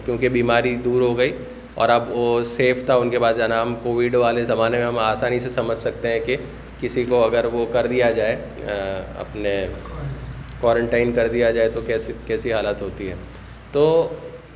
کیونکہ 0.05 0.29
بیماری 0.29 0.75
دور 0.85 1.01
ہو 1.01 1.17
گئی 1.17 1.31
اور 1.73 1.89
اب 1.89 2.09
وہ 2.09 2.43
سیف 2.45 2.85
تھا، 2.85 2.95
ان 2.95 3.09
کے 3.09 3.19
پاس 3.19 3.35
جانا، 3.37 3.61
ہم 3.61 3.75
کووڈ 3.83 4.15
والے 4.15 4.45
زمانے 4.45 4.77
میں 4.77 4.85
ہم 4.85 4.97
آسانی 4.99 5.39
سے 5.39 5.49
سمجھ 5.49 5.77
سکتے 5.77 6.11
ہیں 6.11 6.19
کہ 6.25 6.37
کسی 6.81 7.03
کو 7.09 7.23
اگر 7.23 7.45
وہ 7.53 7.65
کر 7.71 7.87
دیا 7.87 8.11
جائے 8.11 8.35
اپنے 9.17 9.55
کوارنٹائن 10.61 11.11
کر 11.13 11.27
دیا 11.27 11.51
جائے 11.51 11.69
تو 11.69 11.81
کیسی 11.87 12.13
کیسی 12.27 12.53
حالت 12.53 12.81
ہوتی 12.81 13.09
ہے۔ 13.09 13.15
تو 13.71 13.83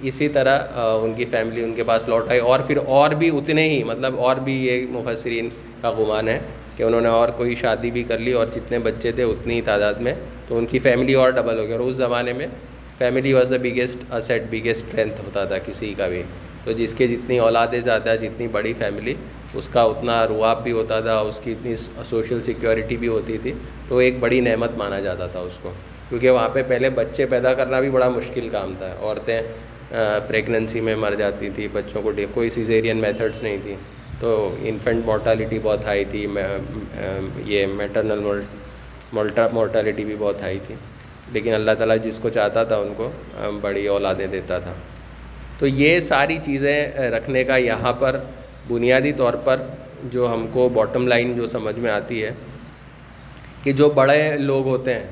اسی 0.01 0.27
طرح 0.27 0.59
ان 0.75 1.13
کی 1.13 1.25
فیملی 1.25 1.63
ان 1.63 1.73
کے 1.75 1.83
پاس 1.83 2.07
لوٹ 2.09 2.29
آئی۔ 2.29 2.39
اور 2.39 2.59
پھر 2.59 2.77
اور 2.87 3.09
بھی 3.09 3.37
اتنے 3.37 3.69
ہی 3.69 3.83
مطلب 3.83 4.19
اور 4.19 4.35
بھی 4.35 4.67
یہ 4.67 4.85
مفسرین 4.89 5.49
کا 5.81 5.91
گمان 5.91 6.27
ہے 6.27 6.39
کہ 6.77 6.83
انہوں 6.83 7.01
نے 7.01 7.07
اور 7.07 7.27
کوئی 7.27 7.55
شادی 7.55 7.91
بھی 7.91 8.03
کر 8.03 8.17
لی 8.17 8.31
اور 8.31 8.47
جتنے 8.47 8.79
بچے 8.79 9.11
تھے 9.11 9.23
اتنی 9.23 9.55
ہی 9.55 9.61
تعداد 9.61 9.93
میں۔ 9.93 10.13
تو 10.47 10.57
ان 10.57 10.65
کی 10.65 10.79
فیملی 10.79 11.13
اور 11.13 11.29
ڈبل 11.29 11.59
ہو 11.59 11.63
گئی 11.63 11.71
اور 11.71 11.79
اس 11.79 11.95
زمانے 11.95 12.33
میں 12.33 12.47
family 12.97 13.33
was 13.33 13.49
the 13.49 13.57
biggest 13.57 14.13
asset 14.13 14.43
biggest 14.49 14.85
strength 14.85 15.21
ہوتا 15.21 15.45
تھا 15.45 15.57
کسی 15.57 15.93
کا 15.97 16.07
بھی۔ 16.07 16.23
تو 16.63 16.71
جس 16.71 16.93
کے 16.93 17.07
جتنی 17.07 17.39
اولادیں 17.39 17.79
زیادہ 17.79 18.15
جتنی 18.21 18.47
بڑی 18.47 18.73
فیملی 18.73 19.13
اس 19.53 19.67
کا 19.67 19.81
اتنا 19.81 20.27
رواب 20.27 20.63
بھی 20.63 20.71
ہوتا 20.71 20.99
تھا، 20.99 21.19
اس 21.19 21.39
کی 21.39 21.51
اتنی 21.51 21.75
سوشل 22.09 22.43
سیکیورٹی 22.43 22.97
بھی 22.97 23.07
ہوتی 23.07 23.37
تھی۔ 23.37 23.53
تو 23.87 23.97
ایک 23.97 24.19
بڑی 24.19 24.39
نعمت 24.39 24.71
مانا 24.77 24.99
جاتا 24.99 25.27
تھا 25.27 25.39
اس 25.39 25.57
کو۔ 25.61 25.71
کیونکہ 26.09 26.29
وہاں 26.29 26.49
پہ 26.49 26.63
پہلے 26.67 26.89
بچے 26.89 27.25
پیدا 27.25 27.53
کرنا 27.53 27.79
بھی 27.79 27.89
بڑا 27.89 28.09
مشکل 28.09 28.49
کام 28.49 28.73
تھا۔ 28.77 28.95
عورتیں 29.01 29.41
پریگننسی 30.27 30.81
میں 30.81 30.95
مر 30.95 31.13
جاتی 31.17 31.49
تھی، 31.55 31.67
بچوں 31.71 32.01
کو 32.01 32.11
کوئی 32.33 32.49
سیزیرین 32.49 32.97
میتھڈس 32.97 33.43
نہیں 33.43 33.57
تھی۔ 33.63 33.75
تو 34.19 34.55
انفنٹ 34.61 35.05
مورٹالٹی 35.05 35.59
بہت 35.63 35.85
ہائی 35.85 36.05
تھی 36.05 36.27
یہ 37.45 37.65
میٹرنل 37.67 38.41
مولٹا 39.13 39.47
مورٹالٹی 39.53 40.03
بھی 40.03 40.15
بہت 40.19 40.41
ہائی 40.41 40.59
تھی۔ 40.67 40.75
لیکن 41.31 41.53
اللہ 41.53 41.71
تعالیٰ 41.77 41.97
جس 42.03 42.19
کو 42.21 42.29
چاہتا 42.29 42.63
تھا، 42.63 42.75
ان 42.75 42.93
کو 42.97 43.09
بڑی 43.61 43.87
اولادیں 43.87 44.27
دیتا 44.27 44.57
تھا۔ 44.59 44.73
تو 45.59 45.67
یہ 45.67 45.99
ساری 45.99 46.37
چیزیں 46.43 46.87
رکھنے 46.91 47.43
کا 47.43 47.57
یہاں 47.57 47.93
پر 47.93 48.19
بنیادی 48.67 49.11
طور 49.11 49.33
پر 49.33 49.61
جو 50.03 50.31
ہم 50.33 50.45
کو 50.51 50.69
باٹم 50.69 51.07
لائن 51.07 51.35
جو 51.35 51.45
سمجھ 51.47 51.79
میں 51.79 51.91
آتی 51.91 52.23
ہے 52.23 52.31
کہ 53.63 53.71
جو 53.71 53.89
بڑے 53.89 54.37
لوگ 54.37 54.67
ہوتے 54.67 54.93
ہیں، 54.93 55.07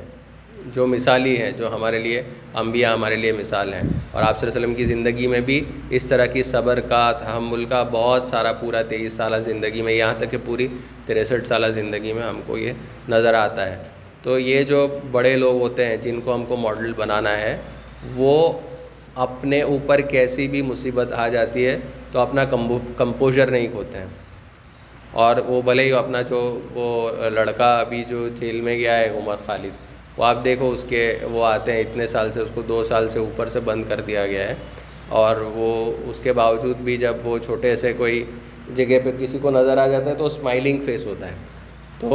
جو 0.73 0.87
مثالی 0.87 1.37
ہیں، 1.37 1.51
جو 1.51 1.75
ہمارے 1.75 1.97
لیے 1.97 2.21
انبیاء 2.53 2.93
ہمارے 2.93 3.15
لیے 3.15 3.31
مثال 3.31 3.73
ہیں 3.73 3.81
اور 4.11 4.23
آپ 4.23 4.39
صلی 4.39 4.49
اللہ 4.49 4.57
علیہ 4.57 4.67
وسلم 4.67 4.75
کی 4.75 4.85
زندگی 4.85 5.27
میں 5.27 5.39
بھی 5.39 5.63
اس 5.89 6.05
طرح 6.05 6.25
کی 6.25 6.43
صبر 6.43 6.79
کا، 6.79 7.11
تحمل 7.11 7.65
کا 7.65 7.83
بہت 7.83 8.27
سارا 8.27 8.51
پورا 8.53 8.81
تیئیس 8.81 9.13
سالہ 9.13 9.35
زندگی 9.35 9.81
میں، 9.81 9.93
یہاں 9.93 10.13
تک 10.17 10.31
کہ 10.31 10.37
پوری 10.45 10.67
تریسٹھ 11.05 11.47
سالہ 11.47 11.67
زندگی 11.67 12.13
میں 12.13 12.23
ہم 12.23 12.41
کو 12.45 12.57
یہ 12.57 12.71
نظر 13.09 13.33
آتا 13.33 13.69
ہے۔ 13.69 13.83
تو 14.23 14.39
یہ 14.39 14.63
جو 14.63 14.87
بڑے 15.11 15.35
لوگ 15.35 15.61
ہوتے 15.61 15.85
ہیں 15.85 15.97
جن 15.97 16.21
کو 16.21 16.33
ہم 16.33 16.45
کو 16.45 16.55
ماڈل 16.55 16.93
بنانا 16.97 17.37
ہے، 17.37 17.57
وہ 18.15 18.59
اپنے 19.15 19.61
اوپر 19.61 20.01
کیسی 20.01 20.47
بھی 20.47 20.61
مصیبت 20.61 21.13
آ 21.13 21.27
جاتی 21.27 21.65
ہے 21.65 21.77
تو 22.11 22.19
اپنا 22.19 22.43
کمپوزر 22.97 23.51
نہیں 23.51 23.67
کھوتے 23.71 23.97
ہیں۔ 23.97 24.05
اور 25.11 25.35
وہ 25.45 25.61
بھلے 25.61 25.83
ہی 25.83 25.91
اپنا 25.93 26.21
جو 26.21 26.59
وہ 26.73 27.11
لڑکا 27.29 27.79
ابھی 27.79 28.03
جو 28.09 28.27
جیل 28.29 28.61
میں 28.61 28.77
گیا 28.77 28.97
ہے، 28.99 29.09
عمر 29.09 29.35
خالد 29.45 29.90
وہ 30.17 30.25
آپ 30.25 30.43
دیکھو 30.45 30.71
اس 30.71 30.85
کے 30.89 31.17
وہ 31.31 31.45
آتے 31.45 31.73
ہیں، 31.73 31.79
اتنے 31.79 32.07
سال 32.07 32.31
سے 32.31 32.39
اس 32.39 32.49
کو 32.53 32.61
دو 32.61 32.83
سال 32.83 33.09
سے 33.09 33.19
اوپر 33.19 33.49
سے 33.49 33.59
بند 33.59 33.83
کر 33.89 34.01
دیا 34.01 34.27
گیا 34.27 34.47
ہے۔ 34.47 34.55
اور 35.09 35.35
وہ 35.41 35.93
اس 36.09 36.19
کے 36.19 36.33
باوجود 36.33 36.77
بھی 36.77 36.97
جب 36.97 37.15
وہ 37.23 37.37
چھوٹے 37.37 37.75
سے 37.75 37.93
کوئی 37.93 38.23
جگہ 38.75 38.99
پہ 39.03 39.11
کسی 39.19 39.37
کو 39.41 39.51
نظر 39.51 39.77
آ 39.77 39.87
جاتا 39.87 40.09
ہے 40.09 40.15
تو 40.15 40.25
اسمائلنگ 40.25 40.81
فیس 40.85 41.05
ہوتا 41.05 41.29
ہے۔ 41.29 41.35
تو 41.99 42.07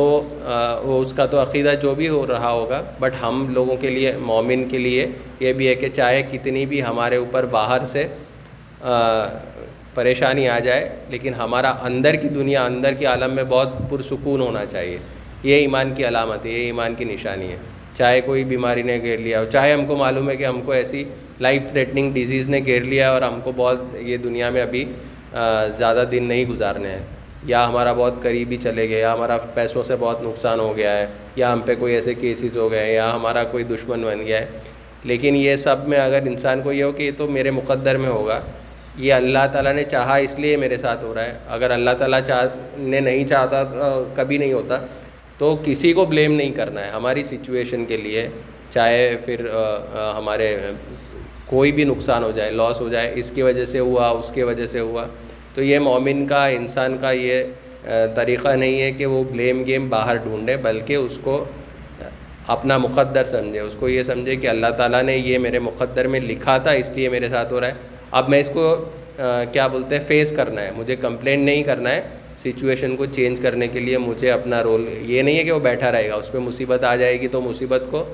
وہ 0.84 1.00
اس 1.00 1.12
کا 1.12 1.26
تو 1.26 1.42
عقیدہ 1.42 1.72
جو 1.82 1.94
بھی 1.94 2.08
ہو 2.08 2.26
رہا 2.26 2.50
ہوگا 2.50 2.82
بٹ 2.98 3.12
ہم 3.22 3.46
لوگوں 3.50 3.76
کے 3.76 3.90
لیے، 3.90 4.12
مومن 4.20 4.68
کے 4.68 4.78
لیے 4.78 5.06
یہ 5.40 5.52
بھی 5.52 5.68
ہے 5.68 5.74
کہ 5.74 5.88
چاہے 5.88 6.22
کتنی 6.32 6.66
بھی 6.66 6.82
ہمارے 6.82 7.16
اوپر 7.16 7.46
باہر 7.46 7.84
سے 7.84 8.06
پریشانی 9.94 10.48
آ 10.48 10.58
جائے، 10.58 10.88
لیکن 11.08 11.34
ہمارا 11.34 11.72
اندر 11.82 12.14
کی 12.14 12.28
دنیا، 12.28 12.64
اندر 12.64 12.92
کے 12.92 13.06
عالم 13.06 13.34
میں 13.34 13.44
بہت 13.44 13.68
پرسکون 13.90 14.40
ہونا 14.40 14.64
چاہیے۔ 14.64 14.98
یہ 15.42 15.54
ایمان 15.54 15.94
کی 15.94 16.08
علامت 16.08 16.46
ہے، 16.46 16.50
یہ 16.50 16.64
ایمان 16.64 16.94
کی 16.94 17.04
نشانی 17.04 17.48
ہے۔ 17.52 17.56
چاہے 17.98 18.20
کوئی 18.20 18.44
بیماری 18.44 18.82
نے 18.82 18.98
گھیر 19.02 19.18
لیا 19.18 19.40
ہو، 19.40 19.44
چاہے 19.52 19.72
ہم 19.72 19.84
کو 19.86 19.96
معلوم 19.96 20.30
ہے 20.30 20.36
کہ 20.36 20.46
ہم 20.46 20.60
کو 20.60 20.72
ایسی 20.72 21.04
لائف 21.40 21.62
تھریٹننگ 21.70 22.12
ڈیزیز 22.12 22.48
نے 22.48 22.60
گھیر 22.66 22.82
لیا 22.82 23.10
اور 23.12 23.22
ہم 23.22 23.38
کو 23.44 23.52
بہت 23.56 23.94
یہ 24.00 24.16
دنیا 24.16 24.50
میں 24.50 24.62
ابھی 24.62 24.84
زیادہ 25.78 26.04
دن 26.12 26.24
نہیں 26.24 26.44
گزارنے 26.44 26.88
ہیں۔ 26.88 27.04
یا 27.46 27.66
ہمارا 27.68 27.92
بہت 27.92 28.14
قریبی 28.22 28.56
چلے 28.56 28.88
گئے 28.88 29.00
یا 29.00 29.12
ہمارا 29.12 29.36
پیسوں 29.54 29.82
سے 29.82 29.96
بہت 30.00 30.22
نقصان 30.22 30.60
ہو 30.60 30.76
گیا 30.76 30.96
ہے، 30.98 31.06
یا 31.36 31.52
ہم 31.52 31.60
پہ 31.66 31.74
کوئی 31.78 31.94
ایسے 31.94 32.14
کیسز 32.14 32.56
ہو 32.56 32.70
گئے 32.70 32.92
یا 32.94 33.14
ہمارا 33.14 33.44
کوئی 33.44 33.64
دشمن 33.64 34.02
بن 34.02 34.22
گیا 34.26 34.40
ہے۔ 34.40 34.46
لیکن 35.04 35.36
یہ 35.36 35.56
سب 35.56 35.88
میں 35.88 35.98
اگر 35.98 36.26
انسان 36.26 36.62
کو 36.62 36.72
یہ 36.72 36.84
ہو 36.84 36.92
کہ 36.92 37.02
یہ 37.02 37.10
تو 37.16 37.26
میرے 37.28 37.50
مقدر 37.50 37.96
میں 37.96 38.08
ہوگا، 38.08 38.40
یہ 38.98 39.12
اللہ 39.12 39.46
تعالیٰ 39.52 39.72
نے 39.74 39.84
چاہا 39.84 40.16
اس 40.16 40.38
لیے 40.38 40.56
میرے 40.56 40.76
ساتھ 40.78 41.04
ہو 41.04 41.14
رہا 41.14 41.24
ہے۔ 41.24 41.34
اگر 41.48 41.70
اللہ 41.70 41.90
تعالیٰ 41.98 42.20
چاہ، 42.26 42.42
نے 42.78 43.00
نہیں 43.00 43.26
چاہتا 43.26 43.62
کبھی 44.14 44.38
نہیں 44.38 44.52
ہوتا 44.52 44.78
تو 45.38 45.56
کسی 45.64 45.92
کو 45.92 46.04
بلیم 46.04 46.32
نہیں 46.34 46.50
کرنا 46.50 46.84
ہے۔ 46.84 46.90
ہماری 46.90 47.22
سچویشن 47.22 47.84
کے 47.84 47.96
لیے 47.96 48.28
چاہے 48.70 49.16
پھر 49.24 49.46
ہمارے 50.18 50.56
کوئی 51.46 51.72
بھی 51.72 51.84
نقصان 51.84 52.24
ہو 52.24 52.30
جائے 52.36 52.50
لاس 52.52 52.80
ہو 52.80 52.88
جائے، 52.88 53.12
اس 53.14 53.30
کی 53.30 53.42
وجہ 53.42 53.64
سے 53.64 53.78
ہوا، 53.78 54.08
اس 54.08 54.30
کے 54.34 54.42
وجہ 54.42 54.66
سے 54.66 54.80
ہوا۔ 54.80 55.04
تو 55.54 55.62
یہ 55.62 55.78
مومن 55.78 56.26
کا، 56.26 56.46
انسان 56.46 56.96
کا 57.00 57.10
یہ 57.10 57.44
طریقہ 58.14 58.48
نہیں 58.48 58.80
ہے 58.80 58.90
کہ 58.92 59.06
وہ 59.06 59.22
بلیم 59.30 59.62
گیم 59.66 59.88
باہر 59.88 60.16
ڈھونڈے، 60.16 60.56
بلکہ 60.62 60.94
اس 60.94 61.18
کو 61.22 61.44
اپنا 62.46 62.78
مقدر 62.78 63.24
سمجھے۔ 63.24 63.60
اس 63.60 63.74
کو 63.78 63.88
یہ 63.88 64.02
سمجھے 64.02 64.36
کہ 64.36 64.46
اللہ 64.46 64.70
تعالیٰ 64.76 65.02
نے 65.02 65.16
یہ 65.16 65.38
میرے 65.38 65.58
مقدر 65.58 66.06
میں 66.06 66.20
لکھا 66.20 66.58
تھا، 66.58 66.70
اس 66.70 66.90
لیے 66.94 67.08
میرے 67.08 67.28
ساتھ 67.28 67.52
ہو 67.52 67.60
رہا 67.60 67.68
ہے۔ 67.68 67.74
اب 68.10 68.28
میں 68.28 68.40
اس 68.40 68.50
کو 68.54 68.74
کیا 69.52 69.66
بولتے 69.66 69.96
ہیں 69.98 70.04
فیس 70.06 70.32
کرنا 70.36 70.62
ہے۔ 70.62 70.70
مجھے 70.76 70.96
کمپلین 70.96 71.40
نہیں 71.40 71.62
کرنا 71.62 71.90
ہے۔ 71.90 72.00
سچویشن 72.38 72.96
کو 72.96 73.06
چینج 73.06 73.40
کرنے 73.40 73.68
کے 73.68 73.80
لیے 73.80 73.98
مجھے 73.98 74.30
اپنا 74.30 74.62
رول 74.62 74.86
یہ 75.00 75.22
نہیں 75.22 75.38
ہے 75.38 75.44
کہ 75.44 75.52
وہ 75.52 75.58
بیٹھا 75.58 75.92
رہے 75.92 76.08
گا، 76.08 76.14
اس 76.14 76.30
پہ 76.32 76.38
مصیبت 76.38 76.84
آ 76.84 76.94
جائے 76.96 77.20
گی 77.20 77.28
تو 77.28 77.40
مصیبت 77.40 77.84
کو 77.90 78.04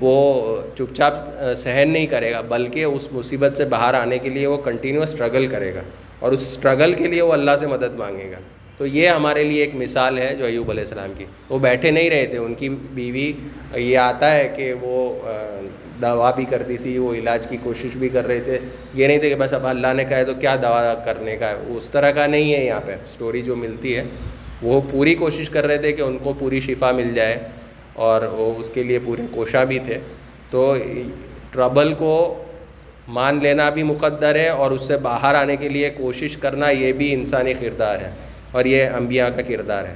وہ 0.00 0.60
چپ 0.76 0.94
چاپ 0.96 1.14
سہن 1.56 1.90
نہیں 1.92 2.06
کرے 2.06 2.32
گا، 2.32 2.40
بلکہ 2.48 2.84
اس 2.84 3.08
مصیبت 3.12 3.56
سے 3.56 3.64
باہر 3.64 3.94
آنے 3.94 4.18
کے 4.18 4.28
لیے 4.28 4.46
وہ 4.46 4.56
کنٹینیو 4.64 5.02
اسٹرگل 5.02 5.46
کرے 5.46 5.74
گا 5.74 5.82
اور 6.18 6.32
اس 6.32 6.40
اسٹرگل 6.40 6.92
کے 6.92 7.06
لیے 7.06 7.22
وہ 7.22 7.32
اللہ 7.32 7.56
سے 7.60 7.66
مدد 7.66 7.98
مانگے 7.98 8.30
گا۔ 8.30 8.38
تو 8.78 8.86
یہ 8.86 9.08
ہمارے 9.08 9.42
لیے 9.44 9.60
ایک 9.64 9.74
مثال 9.74 10.18
ہے 10.18 10.34
جو 10.38 10.44
ایوب 10.44 10.70
علیہ 10.70 10.82
السلام 10.82 11.12
کی۔ 11.18 11.24
وہ 11.48 11.58
بیٹھے 11.58 11.90
نہیں 11.90 12.10
رہے 12.10 12.26
تھے، 12.26 12.38
ان 12.38 12.54
کی 12.54 12.68
بیوی، 12.68 13.32
یہ 13.74 13.98
آتا 13.98 14.34
ہے 14.34 14.48
کہ 14.56 14.72
وہ 14.80 14.96
دوا 16.00 16.30
بھی 16.30 16.44
کرتی 16.44 16.76
تھی، 16.76 16.98
وہ 16.98 17.14
علاج 17.14 17.46
کی 17.46 17.56
کوشش 17.62 17.96
بھی 17.96 18.08
کر 18.08 18.26
رہے 18.26 18.40
تھے۔ 18.40 18.58
یہ 18.94 19.06
نہیں 19.06 19.18
تھے 19.18 19.28
کہ 19.28 19.34
بس 19.34 19.52
اب 19.52 19.66
اللہ 19.66 19.86
نے 19.94 20.04
کہا 20.04 20.16
ہے 20.16 20.24
تو 20.24 20.34
کیا 20.34 20.56
دوا 20.56 20.94
کرنے 21.04 21.36
کا 21.36 21.48
ہے؟ 21.48 21.54
اس 21.68 21.90
طرح 21.90 22.10
کا 22.10 22.26
نہیں 22.26 22.54
ہے 22.54 22.64
یہاں 22.64 22.80
پہ۔ 22.86 22.92
اسٹوری 22.92 23.42
جو 23.42 23.56
ملتی 23.56 23.96
ہے، 23.96 24.04
وہ 24.62 24.80
پوری 24.90 25.14
کوشش 25.14 25.50
کر 25.50 25.66
رہے 25.66 25.78
تھے 25.78 25.92
کہ 25.92 26.02
ان 26.02 26.18
کو 26.18 26.32
پوری 26.38 26.60
شفا 26.60 26.92
مل 26.92 27.14
جائے 27.14 27.38
اور 27.92 28.22
وہ 28.22 28.54
اس 28.58 28.70
کے 28.74 28.82
لیے 28.82 28.98
پورے 29.04 29.22
کوشاں 29.30 29.64
بھی 29.64 29.78
تھے۔ 29.78 29.98
تو 30.50 30.74
ٹربل 31.50 31.94
کو 31.94 32.44
مان 33.08 33.38
لینا 33.42 33.70
بھی 33.70 33.82
مقدر 33.82 34.34
ہے 34.34 34.48
اور 34.48 34.70
اس 34.70 34.82
سے 34.82 34.96
باہر 34.96 35.34
آنے 35.34 35.56
کے 35.56 35.68
لیے 35.68 35.90
کوشش 35.90 36.36
کرنا 36.36 36.70
یہ 36.70 36.92
بھی 36.92 37.14
انسانی 37.14 37.54
کردار 37.54 37.98
ہے 37.98 38.10
اور 38.52 38.64
یہ 38.64 38.84
انبیاء 38.84 39.28
کا 39.28 39.42
کردار 39.42 39.84
ہے۔ 39.84 39.94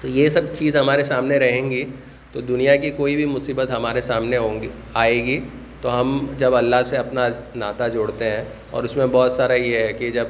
تو 0.00 0.08
یہ 0.08 0.28
سب 0.28 0.40
چیز 0.52 0.76
ہمارے 0.76 1.02
سامنے 1.02 1.38
رہیں 1.38 1.70
گی۔ 1.70 1.84
تو 2.32 2.40
دنیا 2.40 2.76
کی 2.76 2.90
کوئی 2.90 3.16
بھی 3.16 3.24
مصیبت 3.26 3.70
ہمارے 3.70 4.00
سامنے 4.00 4.36
ہوں 4.36 4.60
گی، 4.62 4.68
آئے 4.94 5.24
گی، 5.24 5.38
تو 5.80 6.00
ہم 6.00 6.26
جب 6.38 6.54
اللہ 6.54 6.82
سے 6.90 6.96
اپنا 6.96 7.28
ناطا 7.56 7.88
جوڑتے 7.88 8.30
ہیں، 8.30 8.44
اور 8.70 8.84
اس 8.84 8.96
میں 8.96 9.06
بہت 9.12 9.32
سارا 9.32 9.54
یہ 9.54 9.76
ہے 9.76 9.92
کہ 9.92 10.10
جب 10.10 10.26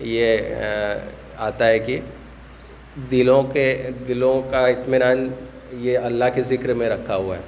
یہ 0.00 0.38
آتا 1.38 1.68
ہے 1.68 1.78
کہ 1.78 1.98
دلوں 3.10 3.42
کے، 3.52 3.66
دلوں 4.08 4.50
کا 4.50 4.66
اطمینان 4.66 5.28
یہ 5.80 5.98
اللہ 5.98 6.24
کے 6.34 6.42
ذکر 6.42 6.72
میں 6.72 6.88
رکھا 6.88 7.16
ہوا 7.16 7.36
ہے۔ 7.36 7.42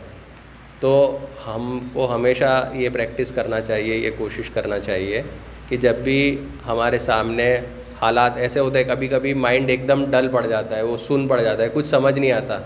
تو 0.81 1.19
ہم 1.47 1.79
کو 1.93 2.15
ہمیشہ 2.15 2.71
یہ 2.75 2.89
پریکٹس 2.89 3.33
کرنا 3.33 3.61
چاہیے، 3.61 3.97
یہ 3.97 4.11
کوشش 4.19 4.51
کرنا 4.51 4.79
چاہیے 4.79 5.23
کہ 5.69 5.77
جب 5.77 5.97
بھی 6.05 6.21
ہمارے 6.67 6.99
سامنے 6.99 7.57
حالات 8.01 8.37
ایسے 8.37 8.61
ہوتے 8.61 8.79
ہیں، 8.79 8.89
کبھی 8.89 9.09
کبھی 9.09 9.35
مائنڈ 9.35 9.71
ایک 9.71 9.89
دم 9.89 10.05
ڈل 10.11 10.29
پڑ 10.33 10.47
جاتا 10.47 10.77
ہے، 10.77 10.83
وہ 10.83 10.97
سن 10.97 11.27
پڑ 11.29 11.41
جاتا 11.41 11.63
ہے، 11.63 11.69
کچھ 11.73 11.87
سمجھ 11.87 12.19
نہیں 12.19 12.33
آتا۔ 12.33 12.59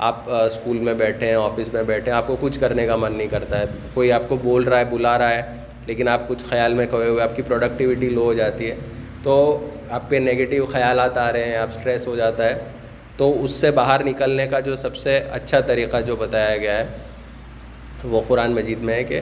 آپ 0.00 0.30
اسکول 0.30 0.78
میں 0.78 0.94
بیٹھے 0.94 1.26
ہیں 1.26 1.34
آفس 1.34 1.72
میں 1.72 1.82
بیٹھے 1.82 2.10
ہیں، 2.10 2.18
آپ 2.18 2.26
کو 2.26 2.36
کچھ 2.40 2.60
کرنے 2.60 2.86
کا 2.86 2.96
من 2.96 3.12
نہیں 3.12 3.28
کرتا 3.28 3.58
ہے۔ 3.58 3.64
کوئی 3.94 4.12
آپ 4.12 4.22
کو 4.28 4.36
بول 4.36 4.64
رہا 4.64 4.78
ہے، 4.78 4.84
بلا 4.84 5.18
رہا 5.18 5.30
ہے، 5.30 5.42
لیکن 5.86 6.08
آپ 6.08 6.28
کچھ 6.28 6.44
خیال 6.48 6.74
میں 6.74 6.86
کھوئے 6.86 7.08
ہوئے، 7.08 7.22
آپ 7.22 7.36
کی 7.36 7.42
پروڈکٹیوٹی 7.42 8.08
لو 8.08 8.22
ہو 8.22 8.34
جاتی 8.34 8.70
ہے۔ 8.70 8.74
تو 9.22 9.66
آپ 9.90 10.10
پہ 10.10 10.16
نگیٹیو 10.16 10.66
خیالات 10.66 11.18
آ 11.18 11.32
رہے 11.32 11.44
ہیں، 11.44 11.56
آپ 11.56 11.68
اسٹریس 11.76 12.06
ہو 12.06 12.16
جاتا 12.16 12.44
ہے۔ 12.44 12.58
تو 13.16 13.44
اس 13.44 13.50
سے 13.50 13.70
باہر 13.70 14.04
نکلنے 14.04 14.46
کا 14.46 14.60
جو 14.60 14.76
سب 14.76 14.96
سے 14.96 15.16
اچھا 15.30 15.60
طریقہ 15.60 15.96
جو 16.06 16.16
بتایا 16.16 16.56
گیا 16.56 16.78
ہے، 16.78 16.86
وہ 18.04 18.20
قرآن 18.28 18.52
مجید 18.52 18.78
میں 18.82 18.94
ہے 18.94 19.04
کہ 19.04 19.20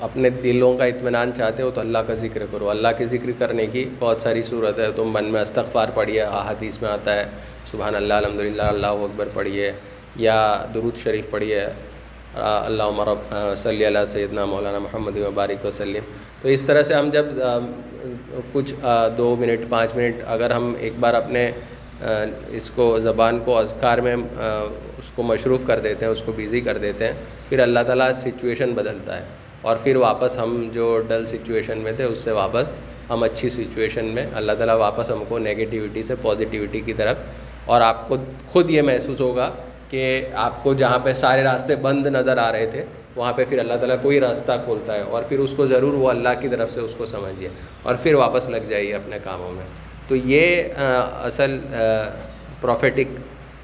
اپنے 0.00 0.30
دلوں 0.30 0.78
کا 0.78 0.84
اطمینان 0.84 1.30
چاہتے 1.36 1.62
ہو 1.62 1.70
تو 1.70 1.80
اللہ 1.80 1.98
کا 1.98 2.14
ذکر 2.14 2.42
کرو۔ 2.50 2.70
اللہ 2.70 2.88
کے 2.98 3.06
ذکر 3.06 3.30
کرنے 3.38 3.66
کی 3.66 3.88
بہت 3.98 4.22
ساری 4.22 4.42
صورت 4.42 4.78
ہے۔ 4.78 4.86
تم 4.96 5.12
من 5.12 5.24
میں 5.24 5.40
استغفار 5.40 5.88
پڑھیے، 5.94 6.22
احادیث 6.22 6.82
میں 6.82 6.90
آتا 6.90 7.14
ہے، 7.14 7.24
سبحان 7.70 7.94
اللہ 7.94 8.14
الحمد 8.14 8.40
للہ 8.40 8.62
اللہ 8.62 8.86
اکبر 8.86 9.28
پڑھیے۔ 9.34 9.72
یا 10.16 10.66
درود 10.74 10.96
شریف 10.96 11.30
پڑھیے 11.30 11.60
اللہ 12.34 12.90
مرب 12.96 13.34
صلی 13.56 13.86
اللہ 13.86 13.98
سیدنا 14.12 14.44
مولانا 14.44 14.78
محمد 14.78 15.16
وبارک 15.16 15.64
وسلم۔ 15.64 16.02
تو 16.42 16.48
اس 16.48 16.64
طرح 16.64 16.82
سے 16.82 16.94
ہم 16.94 17.10
جب 17.10 17.26
کچھ 18.52 18.74
دو 19.18 19.36
منٹ، 19.38 19.60
پانچ 19.68 19.94
منٹ 19.94 20.16
اگر 20.26 20.50
ہم 20.50 20.74
ایک 20.78 20.92
بار 21.00 21.14
اپنے 21.14 21.50
اس 22.48 22.70
کو 22.70 23.00
زبان 23.00 23.38
کو 23.44 23.56
اذکار 23.58 23.98
میں 23.98 24.16
اس 24.98 25.10
کو 25.14 25.22
مصروف 25.22 25.60
کر 25.66 25.80
دیتے 25.80 26.04
ہیں، 26.04 26.12
اس 26.12 26.22
کو 26.24 26.32
بیزی 26.32 26.60
کر 26.60 26.78
دیتے 26.78 27.06
ہیں، 27.06 27.12
پھر 27.48 27.60
اللہ 27.60 27.80
تعالیٰ 27.86 28.12
سچویشن 28.12 28.72
بدلتا 28.72 29.18
ہے۔ 29.18 29.24
اور 29.62 29.76
پھر 29.82 29.96
واپس 29.96 30.36
ہم 30.36 30.68
جو 30.72 31.00
ڈل 31.08 31.26
سچویشن 31.26 31.78
میں 31.78 31.92
تھے، 31.92 32.04
اس 32.04 32.18
سے 32.18 32.30
واپس 32.30 32.70
ہم 33.10 33.22
اچھی 33.22 33.48
سچویشن 33.48 34.04
میں 34.04 34.26
اللہ 34.34 34.52
تعالیٰ 34.52 34.76
واپس 34.76 35.10
ہم 35.10 35.22
کو 35.28 35.38
نگیٹیوٹی 35.38 36.02
سے 36.02 36.14
پازیٹیوٹی 36.22 36.80
کی 36.80 36.92
طرف۔ 36.92 37.16
اور 37.64 37.80
آپ 37.80 38.08
کو 38.08 38.16
خود 38.52 38.70
یہ 38.70 38.82
محسوس 38.82 39.20
ہوگا 39.20 39.50
کہ 39.90 40.24
آپ 40.36 40.62
کو 40.62 40.74
جہاں 40.74 40.98
پہ 41.04 41.12
سارے 41.12 41.42
راستے 41.42 41.76
بند 41.82 42.06
نظر 42.06 42.38
آ 42.38 42.50
رہے 42.52 42.66
تھے، 42.70 42.82
وہاں 43.16 43.32
پہ 43.32 43.44
پھر 43.48 43.58
اللہ 43.58 43.74
تعالیٰ 43.74 43.96
کوئی 44.02 44.20
راستہ 44.20 44.52
کھولتا 44.64 44.94
ہے 44.94 45.00
اور 45.00 45.22
پھر 45.28 45.38
اس 45.38 45.52
کو 45.56 45.66
ضرور 45.66 45.94
وہ 45.94 46.08
اللہ 46.10 46.40
کی 46.40 46.48
طرف 46.48 46.70
سے 46.70 46.80
اس 46.80 46.94
کو 46.96 47.06
سمجھیے 47.06 47.48
اور 47.82 47.94
پھر 48.02 48.14
واپس 48.14 48.48
لگ 48.50 48.68
جائیے 48.68 48.94
اپنے 48.94 49.18
کاموں 49.24 49.52
میں۔ 49.52 49.64
تو 50.08 50.16
یہ 50.16 50.62
اصل 51.28 51.58
پروفیٹک 52.60 53.16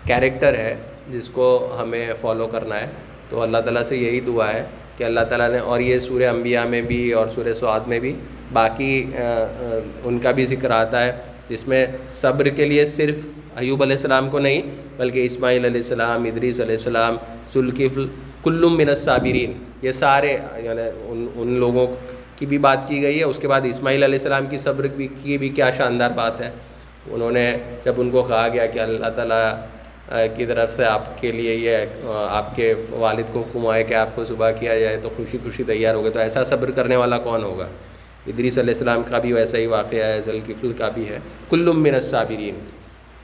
کیریکٹر 0.07 0.59
ہے 0.59 0.75
جس 1.11 1.29
کو 1.29 1.47
ہمیں 1.81 2.07
فالو 2.21 2.47
کرنا 2.47 2.81
ہے۔ 2.81 2.87
تو 3.31 3.43
اللہ 3.43 3.59
تعالیٰ 3.65 3.83
سے 3.83 3.97
یہی 3.97 4.21
دعا 4.21 4.53
ہے 4.53 4.65
کہ 4.97 5.05
اللہ 5.05 5.21
تعالیٰ 5.29 5.51
نے 5.51 5.59
اور 5.59 5.81
یہ 5.81 5.99
سورہ 5.99 6.29
انبیاء 6.29 6.65
میں 6.71 6.81
بھی 6.83 7.13
اور 7.13 7.27
سورہ 7.35 7.53
سعاد 7.55 7.87
میں 7.87 7.99
بھی 7.99 8.13
باقی 8.53 8.93
ان 10.05 10.19
کا 10.19 10.31
بھی 10.31 10.47
ذکر 10.47 10.71
آتا 10.71 11.05
ہے، 11.05 11.13
جس 11.49 11.67
میں 11.69 11.87
صبر 12.21 12.49
کے 12.49 12.65
لیے 12.65 12.85
صرف 12.85 13.27
ایوب 13.57 13.83
علیہ 13.83 13.97
السلام 13.97 14.29
کو 14.31 14.39
نہیں، 14.39 14.63
بلکہ 14.97 15.25
اسماعیل 15.25 15.65
علیہ 15.65 15.81
السلام، 15.81 16.25
ادریس 16.25 16.61
علیہ 16.61 16.77
السلام، 16.77 17.17
ذوالکفل، 17.55 18.07
کلم 18.43 18.77
من 18.77 18.89
الصابرین، 18.89 19.53
یہ 19.83 19.93
سارے 19.93 20.37
یعنی 20.63 20.83
ان 21.07 21.27
ان 21.37 21.53
لوگوں 21.61 21.87
کی 22.39 22.47
بھی 22.47 22.59
بات 22.59 22.87
کی 22.89 23.03
گئی 23.03 23.19
ہے۔ 23.19 23.25
اس 23.25 23.39
کے 23.39 23.49
بعد 23.49 23.61
اسماعیل 23.65 24.03
علیہ 24.03 24.19
السلام 24.19 24.47
کی 24.51 24.59
صبر 24.59 24.87
بھی 24.97 25.09
کی 25.23 25.39
بھی 25.39 25.49
کیا 25.49 25.71
شاندار 25.77 26.11
بات 26.17 26.41
ہے۔ 26.41 26.51
انہوں 27.11 27.31
نے 27.33 27.47
جب 27.85 27.95
ان 27.97 28.11
کو 28.11 28.23
کہا 28.23 28.47
گیا 28.53 28.67
کہ 28.67 28.79
اللہ 28.79 29.09
تعالیٰ 29.17 29.49
کی 30.37 30.47
طرف 30.47 30.71
سے 30.73 30.85
آپ 30.85 31.05
کے 31.21 31.33
لیے 31.33 31.55
یہ 31.55 32.07
آپ 32.29 32.55
کے 32.57 32.73
والد 32.91 33.33
کو 33.33 33.41
حکم 33.41 33.67
آئے 33.67 33.83
کہ 33.85 33.95
آپ 33.95 34.15
کو 34.15 34.25
صبح 34.25 34.51
کیا 34.61 34.79
جائے 34.79 34.97
تو 35.03 35.09
خوشی 35.17 35.39
خوشی 35.45 35.63
تیار 35.67 35.95
ہوگا 35.95 36.11
تو 36.11 36.19
ایسا 36.19 36.45
صبر 36.45 36.71
کرنے 36.71 36.97
والا 36.97 37.19
کون 37.19 37.45
ہوگا؟ 37.45 37.67
ادریس 38.27 38.59
علیہ 38.59 38.75
السلام 38.75 39.03
کا 39.09 39.19
بھی 39.19 39.33
ویسا 39.33 39.59
ہی 39.59 39.67
واقعہ 39.67 40.05
ہے 40.05 40.21
ذلکفل 40.25 40.73
کا 40.79 40.89
بھی 40.95 41.09
ہے۔ 41.09 41.19
کلم 41.51 41.83
من 41.83 41.95
الصابرین۔ 41.95 42.59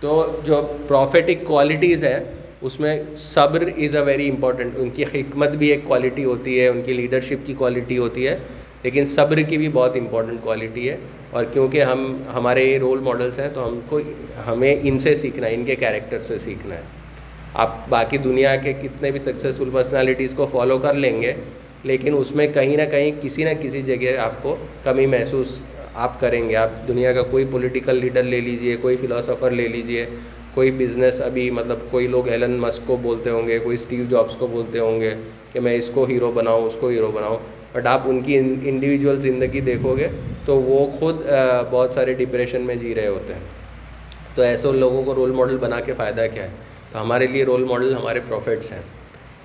تو 0.00 0.40
جو 0.44 0.74
پروفیٹک 0.88 1.44
کوالٹیز 1.44 2.04
ہیں، 2.04 2.18
اس 2.60 2.80
میں 2.80 3.02
صبر 3.16 3.68
از 3.76 3.96
اے 3.96 4.02
ویری 4.02 4.28
امپورٹنٹ 4.28 4.72
ان 4.76 4.90
کی 4.90 5.04
حکمت 5.14 5.48
بھی 5.48 5.68
ایک 5.68 5.80
کوالٹی 5.86 6.24
ہوتی 6.24 6.60
ہے، 6.60 6.68
ان 6.68 6.82
کی 6.82 6.92
لیڈرشپ 6.92 7.46
کی 7.46 7.54
کوالٹی 7.54 7.98
ہوتی 7.98 8.26
ہے، 8.28 8.36
لیکن 8.82 9.06
صبر 9.06 9.40
کی 9.40 9.58
بھی 9.58 9.68
بہت 9.68 9.96
امپورٹنٹ 9.96 10.40
کوالٹی 10.42 10.88
ہے۔ 10.90 10.96
اور 11.30 11.44
کیونکہ 11.52 11.82
ہم، 11.82 12.16
ہمارے 12.34 12.64
یہ 12.64 12.78
رول 12.78 12.98
ماڈلس 12.98 13.38
ہیں، 13.38 13.48
تو 13.54 13.68
ہم 13.68 13.78
کو 13.88 14.00
ہمیں 14.46 14.76
ان 14.82 14.98
سے 14.98 15.14
سیکھنا 15.14 15.46
ہے، 15.46 15.54
ان 15.54 15.64
کے 15.64 15.76
کیریکٹر 15.76 16.20
سے 16.20 16.38
سیکھنا 16.38 16.74
ہے۔ 16.74 16.82
آپ 17.54 17.76
باقی 17.88 18.18
دنیا 18.18 18.56
کے 18.56 18.72
کتنے 18.72 19.10
بھی 19.10 19.18
سکسیزفل 19.18 19.70
پرسنالٹیز 19.72 20.34
کو 20.34 20.46
فالو 20.46 20.78
کر 20.78 20.94
لیں 20.94 21.20
گے، 21.20 21.32
لیکن 21.84 22.14
اس 22.16 22.34
میں 22.36 22.46
کہیں 22.48 22.76
نہ 22.76 22.82
کہیں 22.90 23.10
کسی 23.20 23.44
نہ 23.44 23.50
کسی 23.62 23.82
جگہ 23.82 24.16
آپ 24.16 24.42
کو 24.42 24.56
کمی 24.84 25.06
محسوس 25.06 25.58
آپ 26.06 26.20
کریں 26.20 26.48
گے، 26.48 26.56
آپ 26.56 26.88
دنیا 26.88 27.12
کا 27.12 27.22
کوئی 27.22 27.44
پولیٹیکل 27.50 27.96
لیڈر 27.96 28.22
لے 28.22 28.40
لیجیے، 28.40 28.76
کوئی 28.76 28.96
فلاسفر 28.96 29.50
لے 29.50 29.66
لیجیے، 29.68 30.06
کوئی 30.54 30.70
بزنس 30.70 31.20
ابھی 31.20 31.50
مطلب 31.50 31.78
کوئی 31.90 32.06
لوگ 32.06 32.28
ایلن 32.28 32.58
مسک 32.60 32.86
کو 32.86 32.96
بولتے 33.02 33.30
ہوں 33.30 33.46
گے، 33.48 33.58
کوئی 33.58 33.74
اسٹیو 33.74 34.04
جابس 34.10 34.36
کو 34.36 34.46
بولتے 34.46 34.78
ہوں 34.78 35.00
گے 35.00 35.14
کہ 35.52 35.60
میں 35.60 35.74
اس 35.74 35.90
کو 35.94 36.04
ہیرو 36.04 36.30
بناؤں، 36.34 36.64
اس 36.66 36.76
کو 36.80 36.88
ہیرو 36.88 37.10
بناؤں۔ 37.14 37.38
بٹ 37.72 37.86
آپ 37.86 38.00
ان 38.04 38.20
کی 38.22 38.36
انڈیویجول 38.38 39.20
زندگی 39.20 39.60
دیکھو 39.60 39.96
گے 39.96 40.08
تو 40.44 40.60
وہ 40.62 40.86
خود 40.98 41.16
بہت 41.70 41.94
سارے 41.94 42.12
ڈپریشن 42.12 42.62
میں 42.62 42.74
جی 42.74 42.94
رہے 42.94 43.06
ہوتے 43.06 43.32
ہیں۔ 43.34 43.40
تو 44.34 44.42
ایسے 44.42 44.72
لوگوں 44.72 45.02
کو 45.02 45.14
رول 45.14 45.30
ماڈل 45.30 45.56
بنا 45.56 45.80
کے 45.80 45.92
فائدہ 45.92 46.26
کیا 46.34 46.42
ہے؟ 46.42 46.48
تو 46.92 47.00
ہمارے 47.02 47.26
لیے 47.26 47.44
رول 47.44 47.64
ماڈل 47.64 47.94
ہمارے 47.94 48.20
پروفٹس 48.28 48.72
ہیں۔ 48.72 48.82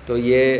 تو 0.06 0.16
یہ 0.18 0.54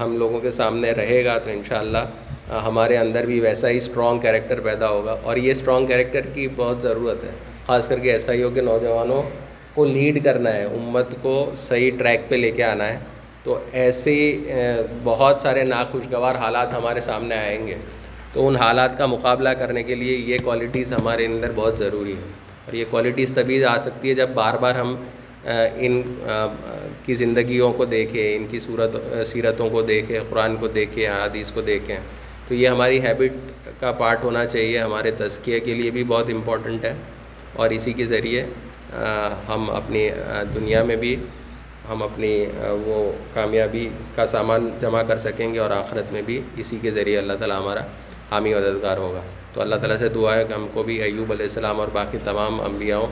ہم 0.00 0.16
لوگوں 0.18 0.40
کے 0.40 0.50
سامنے 0.50 0.90
رہے 0.92 1.24
گا 1.24 1.38
تو 1.38 1.50
انشاءاللہ 1.50 2.04
ہمارے 2.50 2.96
اندر 2.96 3.26
بھی 3.26 3.40
ویسا 3.40 3.68
ہی 3.68 3.76
اسٹرانگ 3.76 4.18
کیریکٹر 4.20 4.60
پیدا 4.60 4.88
ہوگا 4.88 5.16
اور 5.22 5.36
یہ 5.36 5.50
اسٹرانگ 5.50 5.86
کیریکٹر 5.86 6.20
کی 6.34 6.46
بہت 6.56 6.82
ضرورت 6.82 7.24
ہے، 7.24 7.30
خاص 7.66 7.88
کر 7.88 7.98
کے 7.98 8.10
ایسا 8.12 8.32
ہی 8.32 8.42
ہو 8.42 8.50
کہ 8.50 8.60
نوجوانوں 8.60 9.22
کو 9.74 9.84
لیڈ 9.84 10.22
کرنا 10.24 10.52
ہے، 10.54 10.64
امت 10.64 11.14
کو 11.22 11.50
صحیح 11.58 11.90
ٹریک 11.98 12.28
پہ 12.28 12.34
لے 12.34 12.50
کے 12.50 12.64
آنا 12.64 12.88
ہے۔ 12.88 12.98
تو 13.44 13.58
ایسے 13.72 14.14
بہت 15.04 15.40
سارے 15.42 15.62
ناخوشگوار 15.64 16.34
حالات 16.34 16.74
ہمارے 16.74 17.00
سامنے 17.00 17.34
آئیں 17.34 17.66
گے۔ 17.66 17.74
تو 18.32 18.46
ان 18.48 18.56
حالات 18.56 18.96
کا 18.98 19.06
مقابلہ 19.06 19.48
کرنے 19.58 19.82
کے 19.82 19.94
لیے 19.94 20.16
یہ 20.16 20.38
کوالٹیز 20.44 20.92
ہمارے 20.92 21.26
اندر 21.26 21.50
بہت 21.54 21.78
ضروری 21.78 22.12
ہے 22.12 22.32
اور 22.64 22.74
یہ 22.74 22.84
کوالٹیز 22.90 23.32
تبھی 23.34 23.64
آ 23.64 23.76
سکتی 23.76 24.08
ہے 24.08 24.14
جب 24.14 24.30
بار 24.34 24.54
بار 24.60 24.74
ہم 24.74 24.94
ان 25.76 26.00
کی 27.04 27.14
زندگیوں 27.14 27.72
کو 27.72 27.84
دیکھیں، 27.84 28.36
ان 28.36 28.46
کی 28.50 28.58
صورت 28.58 28.96
سیرتوں 29.26 29.68
کو 29.70 29.82
دیکھیں، 29.82 30.18
قرآن 30.30 30.56
کو 30.56 30.68
دیکھیں 30.68 31.06
حدیث 31.08 31.50
کو 31.50 31.60
دیکھیں۔ 31.60 31.96
تو 32.48 32.54
یہ 32.54 32.68
ہماری 32.68 33.00
ہیبٹ 33.00 33.80
کا 33.80 33.92
پارٹ 33.98 34.24
ہونا 34.24 34.44
چاہیے، 34.46 34.78
ہمارے 34.78 35.10
تزکیے 35.18 35.60
کے 35.60 35.74
لیے 35.74 35.90
بھی 35.90 36.04
بہت 36.04 36.30
امپورٹنٹ 36.30 36.84
ہے 36.84 36.94
اور 37.52 37.70
اسی 37.70 37.92
کے 37.92 38.04
ذریعے 38.04 38.44
ہم 39.48 39.70
اپنی 39.70 40.08
دنیا 40.54 40.82
میں 40.84 40.96
بھی 40.96 41.14
ہم 41.88 42.02
اپنی 42.02 42.32
وہ 42.84 42.96
کامیابی 43.34 43.88
کا 44.14 44.26
سامان 44.26 44.68
جمع 44.80 45.02
کر 45.08 45.16
سکیں 45.18 45.52
گے 45.54 45.58
اور 45.58 45.70
آخرت 45.70 46.12
میں 46.12 46.22
بھی 46.22 46.40
اسی 46.56 46.78
کے 46.82 46.90
ذریعے 46.90 47.18
اللہ 47.18 47.32
تعالیٰ 47.38 47.58
ہمارا 47.60 47.80
حامی 48.30 48.54
مددگار 48.54 48.96
ہوگا۔ 48.96 49.20
تو 49.54 49.60
اللہ 49.60 49.76
تعالیٰ 49.76 49.96
سے 49.96 50.08
دعا 50.08 50.34
ہے 50.36 50.44
کہ 50.44 50.52
ہم 50.52 50.66
کو 50.72 50.82
بھی 50.82 51.00
ایوب 51.02 51.32
علیہ 51.32 51.46
السلام 51.46 51.80
اور 51.80 51.88
باقی 51.92 52.18
تمام 52.24 52.60
انبیاؤں 52.60 53.06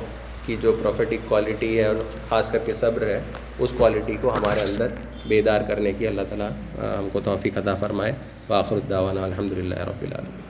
کی 0.46 0.56
جو 0.60 0.72
پروفیٹک 0.72 1.28
کوالٹی 1.28 1.78
ہے 1.78 1.84
اور 1.84 1.96
خاص 2.28 2.50
کر 2.50 2.58
کے 2.64 2.74
صبر 2.74 3.06
ہے، 3.06 3.20
اس 3.58 3.72
کوالٹی 3.78 4.16
کو 4.20 4.34
ہمارے 4.34 4.60
اندر 4.60 4.94
بیدار 5.26 5.60
کرنے 5.68 5.92
کی 5.98 6.06
اللہ 6.06 6.22
تعالیٰ 6.28 6.48
ہم 6.98 7.08
کو 7.12 7.20
توفیق 7.24 7.58
عطا 7.58 7.74
فرمائے۔ 7.74 8.12
وآخر 8.52 8.76
الدعوانا 8.76 9.24
الحمد 9.24 9.52
للہ 9.52 9.84
رب 9.88 10.02
العالمین 10.02 10.41